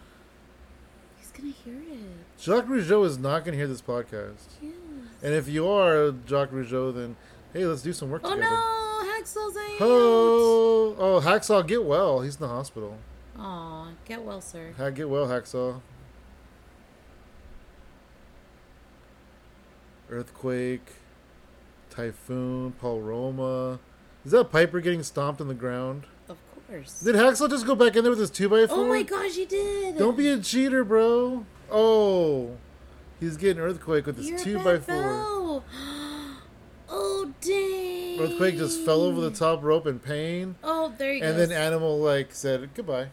[1.18, 2.40] He's gonna hear it.
[2.40, 4.46] Jacques Rougeau is not going to hear this podcast.
[4.60, 4.72] Yes.
[5.22, 7.16] And if you are Jacques Rougeau, then
[7.54, 8.50] hey, let's do some work Oh together.
[8.52, 9.76] Oh no, Hacksaw's out.
[9.80, 12.20] Oh, oh, Hacksaw, get well.
[12.20, 12.98] He's in the hospital.
[13.38, 14.74] Aw, get well, sir.
[14.76, 15.80] Ha- Get well, Hacksaw.
[20.10, 20.92] Earthquake,
[21.90, 23.78] Typhoon, Paul Roma.
[24.24, 26.04] Is that Piper getting stomped on the ground?
[26.28, 26.36] Of
[26.68, 27.00] course.
[27.00, 28.68] Did Hacksaw just go back in there with his 2x4?
[28.70, 29.98] oh my gosh, he did.
[29.98, 31.44] Don't be a cheater, bro.
[31.70, 32.56] Oh,
[33.20, 34.64] he's getting Earthquake with his You're 2x4.
[34.64, 35.64] bad fellow.
[36.96, 38.20] Oh dang.
[38.20, 40.54] Earthquake just fell over the top rope in pain.
[40.62, 41.26] Oh, there you go.
[41.26, 41.46] And go.
[41.46, 43.08] then Animal, like, said, goodbye.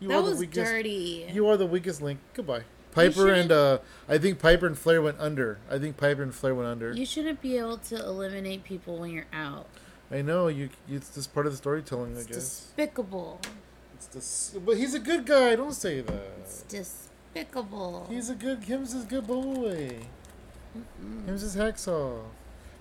[0.00, 0.70] You that are the was weakest.
[0.70, 1.26] dirty.
[1.32, 2.20] You are the weakest link.
[2.34, 2.62] Goodbye.
[2.92, 5.58] Piper and uh, I think Piper and Flair went under.
[5.70, 6.92] I think Piper and Flair went under.
[6.92, 9.66] You shouldn't be able to eliminate people when you're out.
[10.10, 10.68] I know you.
[10.88, 12.36] It's just part of the storytelling, I It's guess.
[12.36, 13.40] despicable.
[13.94, 15.56] It's this, but he's a good guy.
[15.56, 16.22] Don't say that.
[16.42, 18.06] It's despicable.
[18.08, 18.64] He's a good.
[18.64, 19.96] Him's a good boy.
[21.26, 22.20] Him's his hacksaw.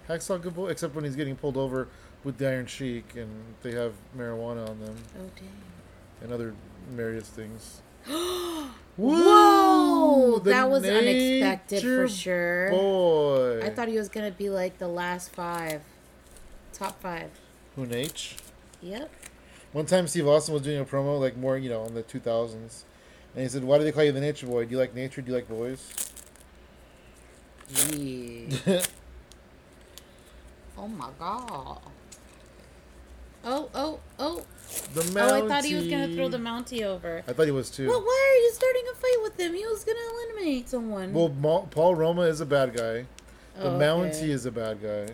[0.09, 0.67] Hacksaw good boy.
[0.67, 1.87] Except when he's getting pulled over
[2.23, 3.29] with the Iron Sheik and
[3.63, 5.49] they have marijuana on them oh dang.
[6.21, 6.53] and other
[6.89, 7.81] various things.
[8.97, 10.39] Whoa!
[10.39, 12.69] The That was unexpected for sure.
[12.69, 13.61] Boy.
[13.63, 15.81] I thought he was gonna be like the last five,
[16.77, 17.29] top five.
[17.75, 18.35] Who Nate?
[18.81, 19.11] Yep.
[19.73, 22.83] One time, Steve Austin was doing a promo, like more, you know, in the 2000s,
[23.33, 24.65] and he said, "Why do they call you the Nature Boy?
[24.65, 25.21] Do you like nature?
[25.21, 25.93] Do you like boys?"
[27.91, 28.55] Yeah.
[30.77, 31.79] oh my god.
[33.43, 34.43] Oh oh oh!
[34.93, 35.31] the Mountie.
[35.41, 37.23] Oh, I thought he was gonna throw the Mountie over.
[37.27, 37.87] I thought he was too.
[37.87, 39.53] Well, why are you starting a fight with him?
[39.53, 41.13] He was gonna eliminate someone.
[41.13, 43.05] Well, Ma- Paul Roma is a bad guy.
[43.59, 45.13] The Oh, Mountie is a bad guy.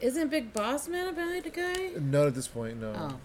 [0.00, 1.90] Isn't Big Boss Man a bad guy?
[2.00, 2.92] Not at this point, no.
[2.96, 3.16] Oh.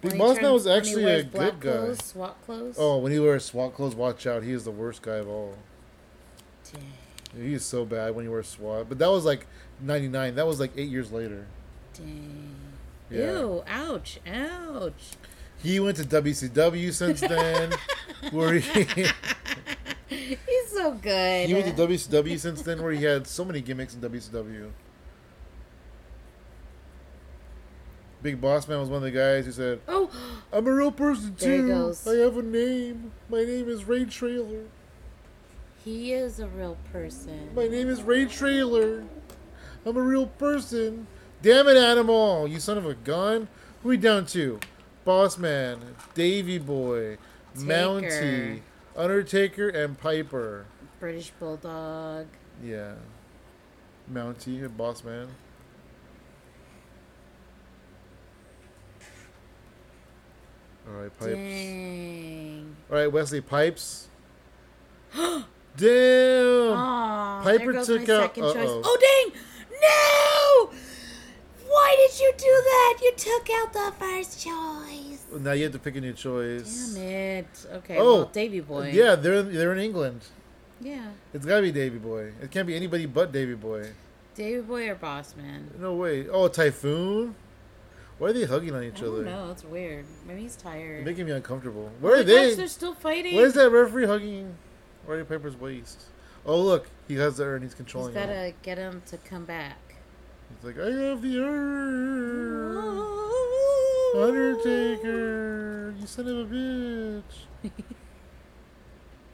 [0.00, 1.70] Big Boss Man was actually a good guy.
[1.72, 2.76] Clothes, SWAT clothes.
[2.78, 4.42] Oh, when he wears SWAT clothes, watch out.
[4.42, 5.56] He is the worst guy of all.
[6.72, 6.92] Dang.
[7.36, 8.88] He is so bad when he wears SWAT.
[8.88, 9.46] But that was like
[9.80, 10.34] 99.
[10.36, 11.46] That was like eight years later.
[11.94, 12.54] Dang.
[13.10, 13.40] Yeah.
[13.40, 13.64] Ew!
[13.66, 14.20] Ouch!
[14.26, 14.92] Ouch!
[15.62, 17.72] He went to WCW since then.
[18.30, 18.84] where he,
[20.08, 21.46] He's so good.
[21.48, 24.70] he went to WCW since then, where he had so many gimmicks in WCW.
[28.22, 30.10] Big Boss Man was one of the guys who said, oh,
[30.52, 31.68] I'm a real person There he too.
[31.68, 32.06] goes.
[32.06, 33.12] I have a name.
[33.30, 34.64] My name is Ray Traylor.
[35.84, 37.50] he is a real person.
[37.54, 39.04] My name is Ray Traylor.
[39.86, 41.06] I'm a real person.
[41.42, 42.46] Damn it, animal!
[42.46, 43.48] You son of a gun.
[43.82, 44.60] Who we down to?
[45.06, 45.78] Boss Man,
[46.12, 47.16] Davy Boy,
[47.56, 48.60] Mountie,
[48.94, 50.66] Undertaker, and Piper.
[50.98, 52.26] British Bulldog.
[52.62, 52.92] Yeah.
[54.12, 55.28] Mountie, Boss Man.
[60.90, 61.34] All right, Pipes.
[61.34, 62.76] Dang.
[62.90, 64.08] All right, Wesley Pipes.
[65.14, 66.72] Damn.
[66.72, 68.32] Aw, Piper took out-.
[68.36, 69.40] Oh dang!
[69.70, 70.76] No!
[71.68, 72.98] Why did you do that?
[73.02, 75.24] You took out the first choice.
[75.40, 76.94] Now you have to pick a new choice.
[76.94, 77.66] Damn it.
[77.72, 78.90] Okay, Oh, well, Davy Boy.
[78.92, 80.22] Yeah, they're they're in England.
[80.80, 81.06] Yeah.
[81.32, 82.32] It's gotta be Davy Boy.
[82.42, 83.90] It can't be anybody but Davy Boy.
[84.34, 85.70] Davy Boy or Boss Man?
[85.78, 86.28] No way.
[86.28, 87.34] Oh, Typhoon.
[88.20, 89.24] Why are they hugging on I each don't other?
[89.24, 89.50] know.
[89.50, 90.04] It's weird.
[90.26, 91.04] Maybe he's They're tired.
[91.06, 91.90] making me uncomfortable.
[92.00, 92.54] Where are they?
[92.54, 93.34] they're still fighting.
[93.34, 94.56] Where's that referee hugging
[95.06, 96.02] Roddy Piper's waist?
[96.44, 97.62] Oh look, he has the urn.
[97.62, 98.14] He's He's controlling it.
[98.14, 99.78] gotta get him to come back.
[100.54, 102.90] He's like, I have the urn.
[104.22, 107.22] Undertaker, you son of a bitch.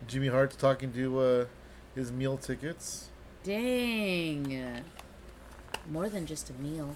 [0.07, 1.45] Jimmy Hart's talking to uh,
[1.97, 3.09] his meal tickets.
[3.43, 4.85] Dang.
[5.91, 6.95] More than just a meal.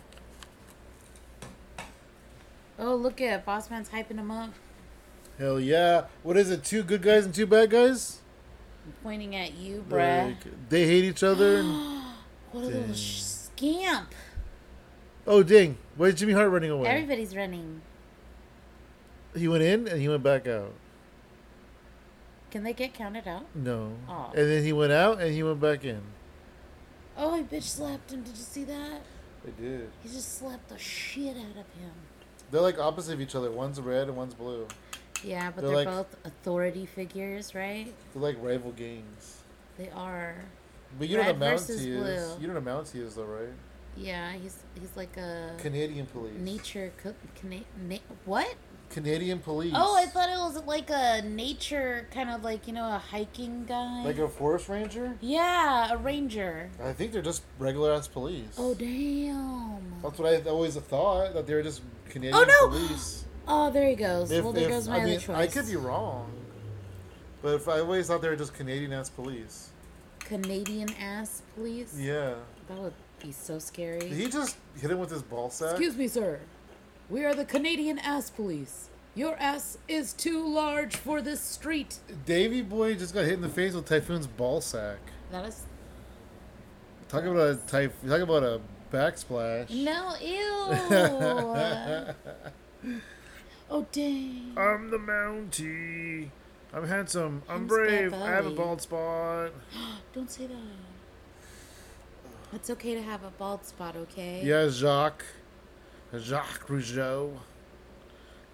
[2.80, 4.54] Oh, look at Boss Man's hyping him up.
[5.38, 6.06] Hell yeah!
[6.22, 6.64] What is it?
[6.64, 8.20] Two good guys and two bad guys?
[8.86, 10.28] I'm pointing at you, bruh.
[10.28, 11.58] Like, they hate each other.
[11.58, 12.00] And...
[12.52, 12.94] What a little Dang.
[12.94, 14.12] sh- scamp.
[15.24, 15.78] Oh dang!
[15.96, 16.88] Where's Jimmy Hart running away?
[16.88, 17.82] Everybody's running.
[19.36, 20.72] He went in and he went back out.
[22.50, 23.44] Can they get counted out?
[23.54, 23.92] No.
[24.08, 24.30] Aw.
[24.30, 26.00] And then he went out and he went back in.
[27.16, 28.22] Oh, he bitch slapped him.
[28.22, 29.02] Did you see that?
[29.44, 29.90] They did.
[30.02, 31.92] He just slapped the shit out of him.
[32.50, 33.50] They're like opposite of each other.
[33.50, 34.66] One's red and one's blue.
[35.22, 37.92] Yeah, but They're they're, like- both authority figures, right?
[38.12, 39.42] They're like rival gangs.
[39.78, 40.34] They are.
[40.98, 41.86] But you know Red what a Mountie is.
[41.86, 42.40] blue.
[42.40, 43.48] You know what a Mountie is, though, right?
[43.96, 46.32] Yeah, he's he's like a Canadian police.
[46.38, 46.92] nature.
[47.02, 48.54] Co- cana- na- what?
[48.90, 49.72] Canadian police.
[49.74, 53.64] Oh, I thought it was like a nature kind of like you know a hiking
[53.64, 54.04] guy.
[54.04, 55.16] Like a forest ranger?
[55.20, 56.68] yeah, a ranger.
[56.82, 58.54] I think they're just regular ass police.
[58.58, 60.00] Oh damn.
[60.02, 62.68] That's what I always thought that they were just Canadian Oh, no!
[62.68, 63.24] police.
[63.46, 64.30] Oh, there he goes.
[64.30, 65.36] If- well, there if- goes my I other mean, choice.
[65.36, 66.30] I could be wrong,
[67.42, 69.70] but if I always thought they were just Canadian ass police.
[70.20, 71.94] Canadian ass police.
[71.98, 72.34] Yeah.
[72.68, 73.98] That would be so scary.
[74.00, 75.72] Did he just hit him with his ball sack?
[75.72, 76.40] Excuse me, sir.
[77.10, 78.88] We are the Canadian ass police.
[79.16, 81.98] Your ass is too large for this street.
[82.24, 84.98] Davy Boy just got hit in the face with Typhoon's ball sack.
[85.32, 85.64] That is
[87.08, 87.92] Talk about a type.
[88.06, 88.60] Talk about a
[88.92, 89.68] backsplash.
[89.70, 92.14] no ew.
[93.70, 94.52] oh dang.
[94.56, 96.28] I'm the Mountie.
[96.72, 97.42] I'm handsome.
[97.48, 98.14] I'm I'm brave.
[98.14, 99.50] I have a bald spot.
[100.14, 100.56] Don't say that.
[102.52, 104.42] It's okay to have a bald spot, okay?
[104.44, 105.24] Yeah, Jacques.
[106.18, 107.30] Jacques Rougeau.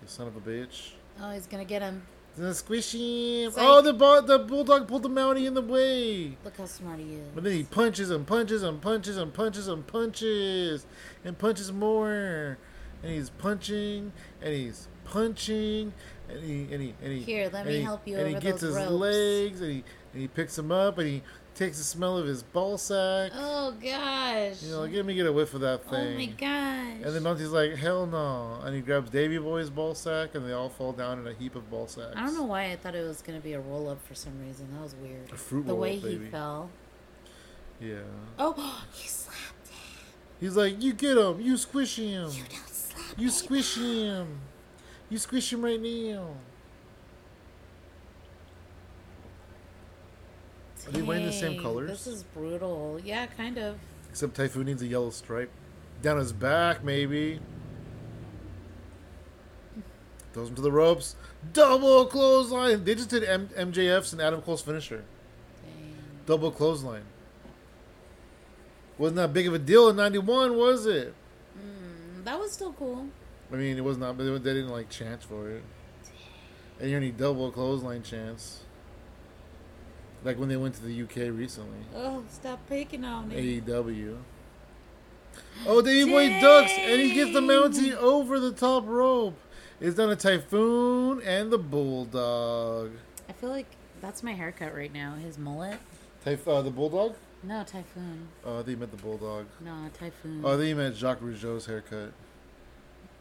[0.03, 0.91] You son of a bitch.
[1.21, 2.03] Oh, he's gonna get him.
[2.37, 3.51] The squishy.
[3.51, 3.65] Psych.
[3.65, 3.93] Oh, the
[4.23, 6.37] the bulldog pulled the Mountie in the way.
[6.45, 7.29] Look how smart he is.
[7.35, 10.87] But then he punches and punches and punches and punches and punches
[11.25, 12.59] and punches more.
[13.03, 15.95] And he's punching and he's punching
[16.29, 18.35] and he and he and he Here, let and me he- help you and he
[18.35, 18.91] gets his ropes.
[18.91, 21.23] legs and he and he picks him up and he
[21.57, 23.33] takes the smell of his ball sack.
[23.35, 24.63] Oh gosh.
[24.63, 26.15] You know, like, let me get a whiff of that thing.
[26.15, 27.05] oh my gosh.
[27.05, 28.61] And then Monty's like, hell no.
[28.63, 31.57] And he grabs Davy Boy's ball sack and they all fall down in a heap
[31.57, 32.15] of ball sacks.
[32.15, 34.39] I don't know why I thought it was gonna be a roll up for some
[34.47, 34.69] reason.
[34.75, 35.33] That was weird.
[35.33, 36.25] A fruit the roll-up, way baby.
[36.27, 36.71] he fell.
[37.81, 37.97] Yeah.
[38.39, 39.77] Oh, he slapped him.
[40.39, 41.41] He's like, you get him.
[41.41, 42.31] You squish him.
[42.31, 43.19] You don't slap.
[43.19, 44.41] You squish him.
[45.09, 46.29] You squish him right now.
[50.87, 51.91] Are they wearing the same colors?
[51.91, 53.01] This is brutal.
[53.03, 53.79] Yeah, kind of.
[54.11, 55.51] Except Typhoon needs a yellow stripe.
[56.03, 57.41] Down his back, maybe.
[60.33, 61.17] Throws him to the ropes.
[61.53, 62.85] Double clothesline.
[62.85, 65.03] They just did M- MJF's and Adam Cole's finisher.
[65.65, 65.97] Dang.
[66.27, 67.05] Double clothesline.
[68.99, 71.15] Wasn't that big of a deal in '91, was it?
[71.59, 73.09] Mm, that was still cool.
[73.53, 75.63] I mean, it was not, but they didn't like chance for it.
[76.81, 78.61] And you need double clothesline chance.
[80.27, 81.79] Like when they went to the UK recently.
[81.95, 83.61] Oh, stop picking on me.
[83.61, 84.17] AEW.
[85.69, 89.39] Oh, Davey Boy ducks, and he gets the mountie over the top rope.
[89.81, 92.91] It's done a typhoon and the bulldog.
[93.29, 93.67] I feel like
[94.01, 95.15] that's my haircut right now.
[95.15, 95.79] His mullet.
[96.25, 97.15] Typh- uh, the bulldog?
[97.45, 98.27] No, typhoon.
[98.45, 99.47] Oh, I think you meant the bulldog.
[99.61, 100.43] No, typhoon.
[100.45, 102.13] Oh, I think you meant Jacques Rougeau's haircut.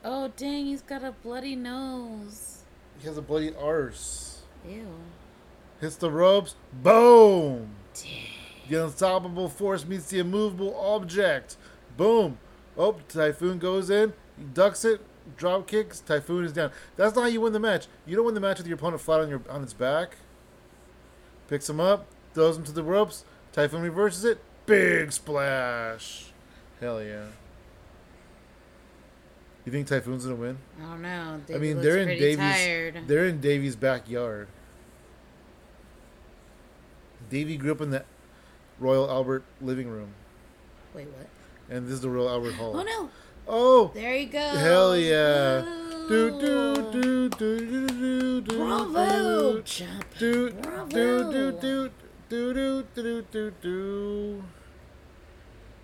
[0.03, 2.63] oh, dang, he's got a bloody nose.
[2.97, 4.41] He has a bloody arse.
[4.67, 4.87] Ew.
[5.81, 6.55] Hits the ropes.
[6.73, 7.71] Boom!
[8.69, 11.57] The unstoppable force meets the immovable object.
[11.97, 12.37] Boom!
[12.77, 14.13] Oh, Typhoon goes in.
[14.53, 15.01] Ducks it.
[15.37, 15.99] Drop kicks.
[15.99, 16.71] Typhoon is down.
[16.95, 17.87] That's not how you win the match.
[18.05, 20.17] You don't win the match with your opponent flat on your on its back.
[21.47, 22.05] Picks him up.
[22.33, 23.23] Throws him to the ropes.
[23.53, 24.39] Typhoon reverses it.
[24.65, 26.31] Big splash.
[26.81, 27.25] Hell yeah.
[29.65, 30.57] You think Typhoon's gonna win?
[30.79, 31.41] I don't know.
[31.53, 32.37] I mean, they're in Davies.
[32.37, 32.99] tired.
[33.07, 34.47] They're in Davy's backyard.
[37.29, 38.03] Davy grew up in the
[38.79, 40.09] Royal Albert living room,
[40.93, 41.27] Wait, what?
[41.69, 42.77] and this is the Royal Albert Hall.
[42.77, 43.09] Oh no!
[43.47, 44.39] Oh, There you go.
[44.39, 45.63] hell yeah!
[45.63, 46.07] Woo.
[46.07, 48.57] Do do do do do do do.
[48.57, 49.61] Bravo!
[49.61, 50.05] Jump.
[50.19, 50.87] Do Bravo.
[50.87, 51.91] do do do
[52.29, 54.43] do do do do do.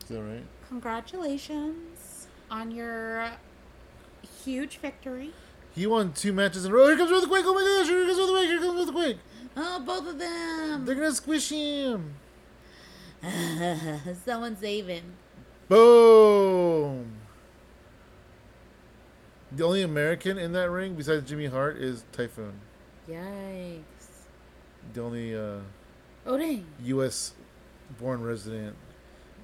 [0.03, 0.43] Is that right?
[0.69, 3.31] Congratulations on your
[4.43, 5.31] huge victory.
[5.73, 6.87] He won two matches in a row.
[6.87, 7.43] Here comes Earthquake!
[7.45, 7.87] Oh my gosh!
[7.87, 8.47] Here comes Earthquake!
[8.47, 9.17] Here comes Earthquake!
[9.55, 10.85] Oh, both of them.
[10.85, 12.15] They're gonna squish him.
[14.25, 15.13] Someone save him.
[15.67, 17.11] Boom!
[19.51, 22.53] The only American in that ring besides Jimmy Hart is Typhoon.
[23.09, 23.81] Yikes.
[24.93, 25.59] The only uh,
[26.25, 26.65] Oh dang.
[26.83, 27.33] U.S.
[27.99, 28.75] born resident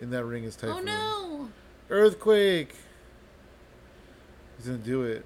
[0.02, 0.78] in that ring is Typhoon.
[0.78, 1.50] Oh no.
[1.90, 2.76] Earthquake!
[4.58, 5.26] He's gonna do it.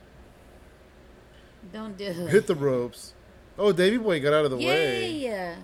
[1.71, 2.29] Don't do it.
[2.29, 3.13] Hit the ropes.
[3.61, 5.11] Oh, Davy Boy got out of the way.
[5.11, 5.55] Yay!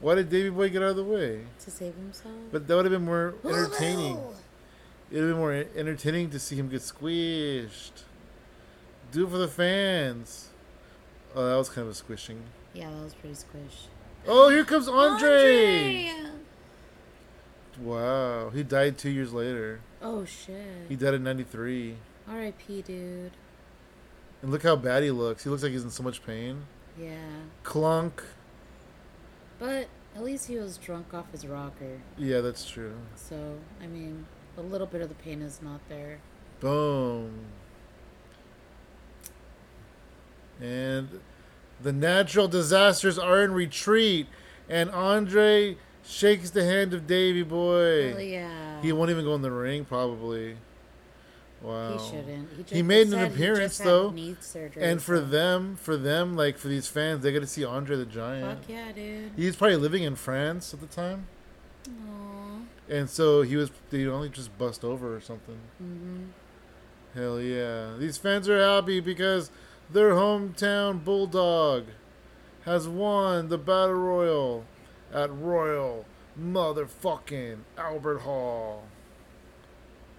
[0.00, 1.42] Why did Davy Boy get out of the way?
[1.60, 2.34] To save himself.
[2.50, 4.16] But that would have been more entertaining.
[5.10, 8.04] It would have been more entertaining to see him get squished.
[9.10, 10.48] Do it for the fans.
[11.34, 12.44] Oh, that was kind of a squishing.
[12.72, 13.88] Yeah, that was pretty squish.
[14.26, 16.08] Oh, here comes Andre.
[16.08, 16.30] Andre!
[17.78, 19.80] Wow, he died two years later.
[20.00, 20.86] Oh shit.
[20.88, 21.96] He died in '93.
[22.26, 22.80] R.I.P.
[22.80, 23.32] Dude.
[24.40, 25.44] And look how bad he looks.
[25.44, 26.64] He looks like he's in so much pain.
[26.98, 27.16] Yeah.
[27.62, 28.22] Clunk.
[29.58, 32.00] But at least he was drunk off his rocker.
[32.18, 32.96] Yeah, that's true.
[33.16, 34.26] So, I mean,
[34.56, 36.18] a little bit of the pain is not there.
[36.60, 37.46] Boom.
[40.60, 41.20] And
[41.80, 44.26] the natural disasters are in retreat.
[44.68, 48.10] And Andre shakes the hand of Davy Boy.
[48.10, 48.82] Hell yeah.
[48.82, 50.56] He won't even go in the ring, probably.
[51.62, 51.96] Wow.
[51.96, 52.48] He shouldn't.
[52.68, 54.08] He, He made an appearance, though,
[54.76, 57.96] And for so- them, for them, like for these fans, they get to see Andre
[57.96, 58.60] the Giant.
[58.60, 59.30] Fuck yeah, dude.
[59.36, 61.28] He's probably living in France at the time,
[61.88, 62.64] Aww.
[62.88, 63.70] and so he was.
[63.90, 65.58] They only just bust over or something.
[65.78, 66.24] hmm
[67.14, 67.94] Hell yeah!
[67.98, 69.50] These fans are happy because
[69.90, 71.84] their hometown bulldog
[72.64, 74.64] has won the battle royal
[75.12, 76.06] at Royal
[76.40, 78.84] Motherfucking Albert Hall.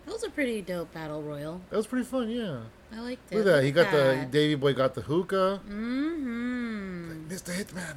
[0.06, 1.62] That was a pretty dope battle royal.
[1.70, 2.60] That was pretty fun, yeah.
[2.92, 3.38] I liked it.
[3.38, 3.64] Look at that.
[3.64, 5.62] He got the Davy Boy got the hookah.
[5.66, 7.28] Mm-hmm.
[7.30, 7.56] Mr.
[7.56, 7.96] Hitman.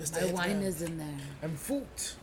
[0.00, 0.26] Mr.
[0.26, 1.18] My wine is in there.
[1.42, 2.14] I'm foot.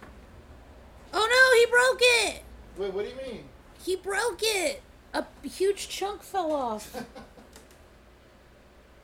[1.13, 2.43] Oh no, he broke it!
[2.77, 3.43] Wait, what do you mean?
[3.83, 4.81] He broke it!
[5.13, 6.95] A huge chunk fell off.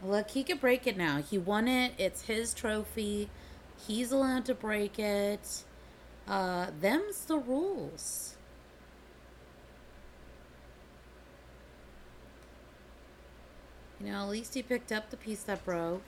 [0.02, 1.22] Look, he could break it now.
[1.22, 1.94] He won it.
[1.98, 3.30] It's his trophy.
[3.86, 5.64] He's allowed to break it.
[6.28, 8.37] Uh, them's the rules.
[14.08, 16.02] You know, at least he picked up the piece that broke.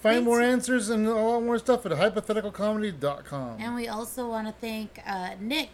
[0.00, 3.56] Find more answers and a lot more stuff at hypotheticalcomedy.com.
[3.58, 5.70] And we also want to thank uh, Nick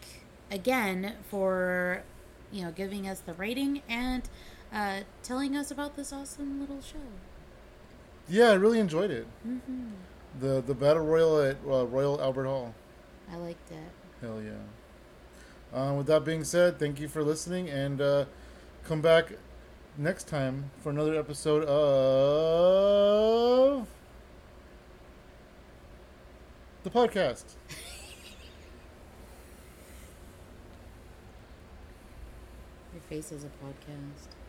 [0.51, 2.03] again for,
[2.51, 4.23] you know, giving us the rating and
[4.73, 6.97] uh, telling us about this awesome little show.
[8.27, 9.27] Yeah, I really enjoyed it.
[9.43, 9.91] hmm
[10.41, 12.75] The the battle royal at uh, Royal Albert Hall.
[13.31, 14.23] I liked it.
[14.23, 15.79] Hell yeah.
[15.79, 18.25] Um, with that being said, thank you for listening and uh,
[18.85, 19.33] come back
[19.97, 22.67] next time for another episode of
[26.83, 27.45] the podcast.
[32.93, 34.42] Your face is a podcast.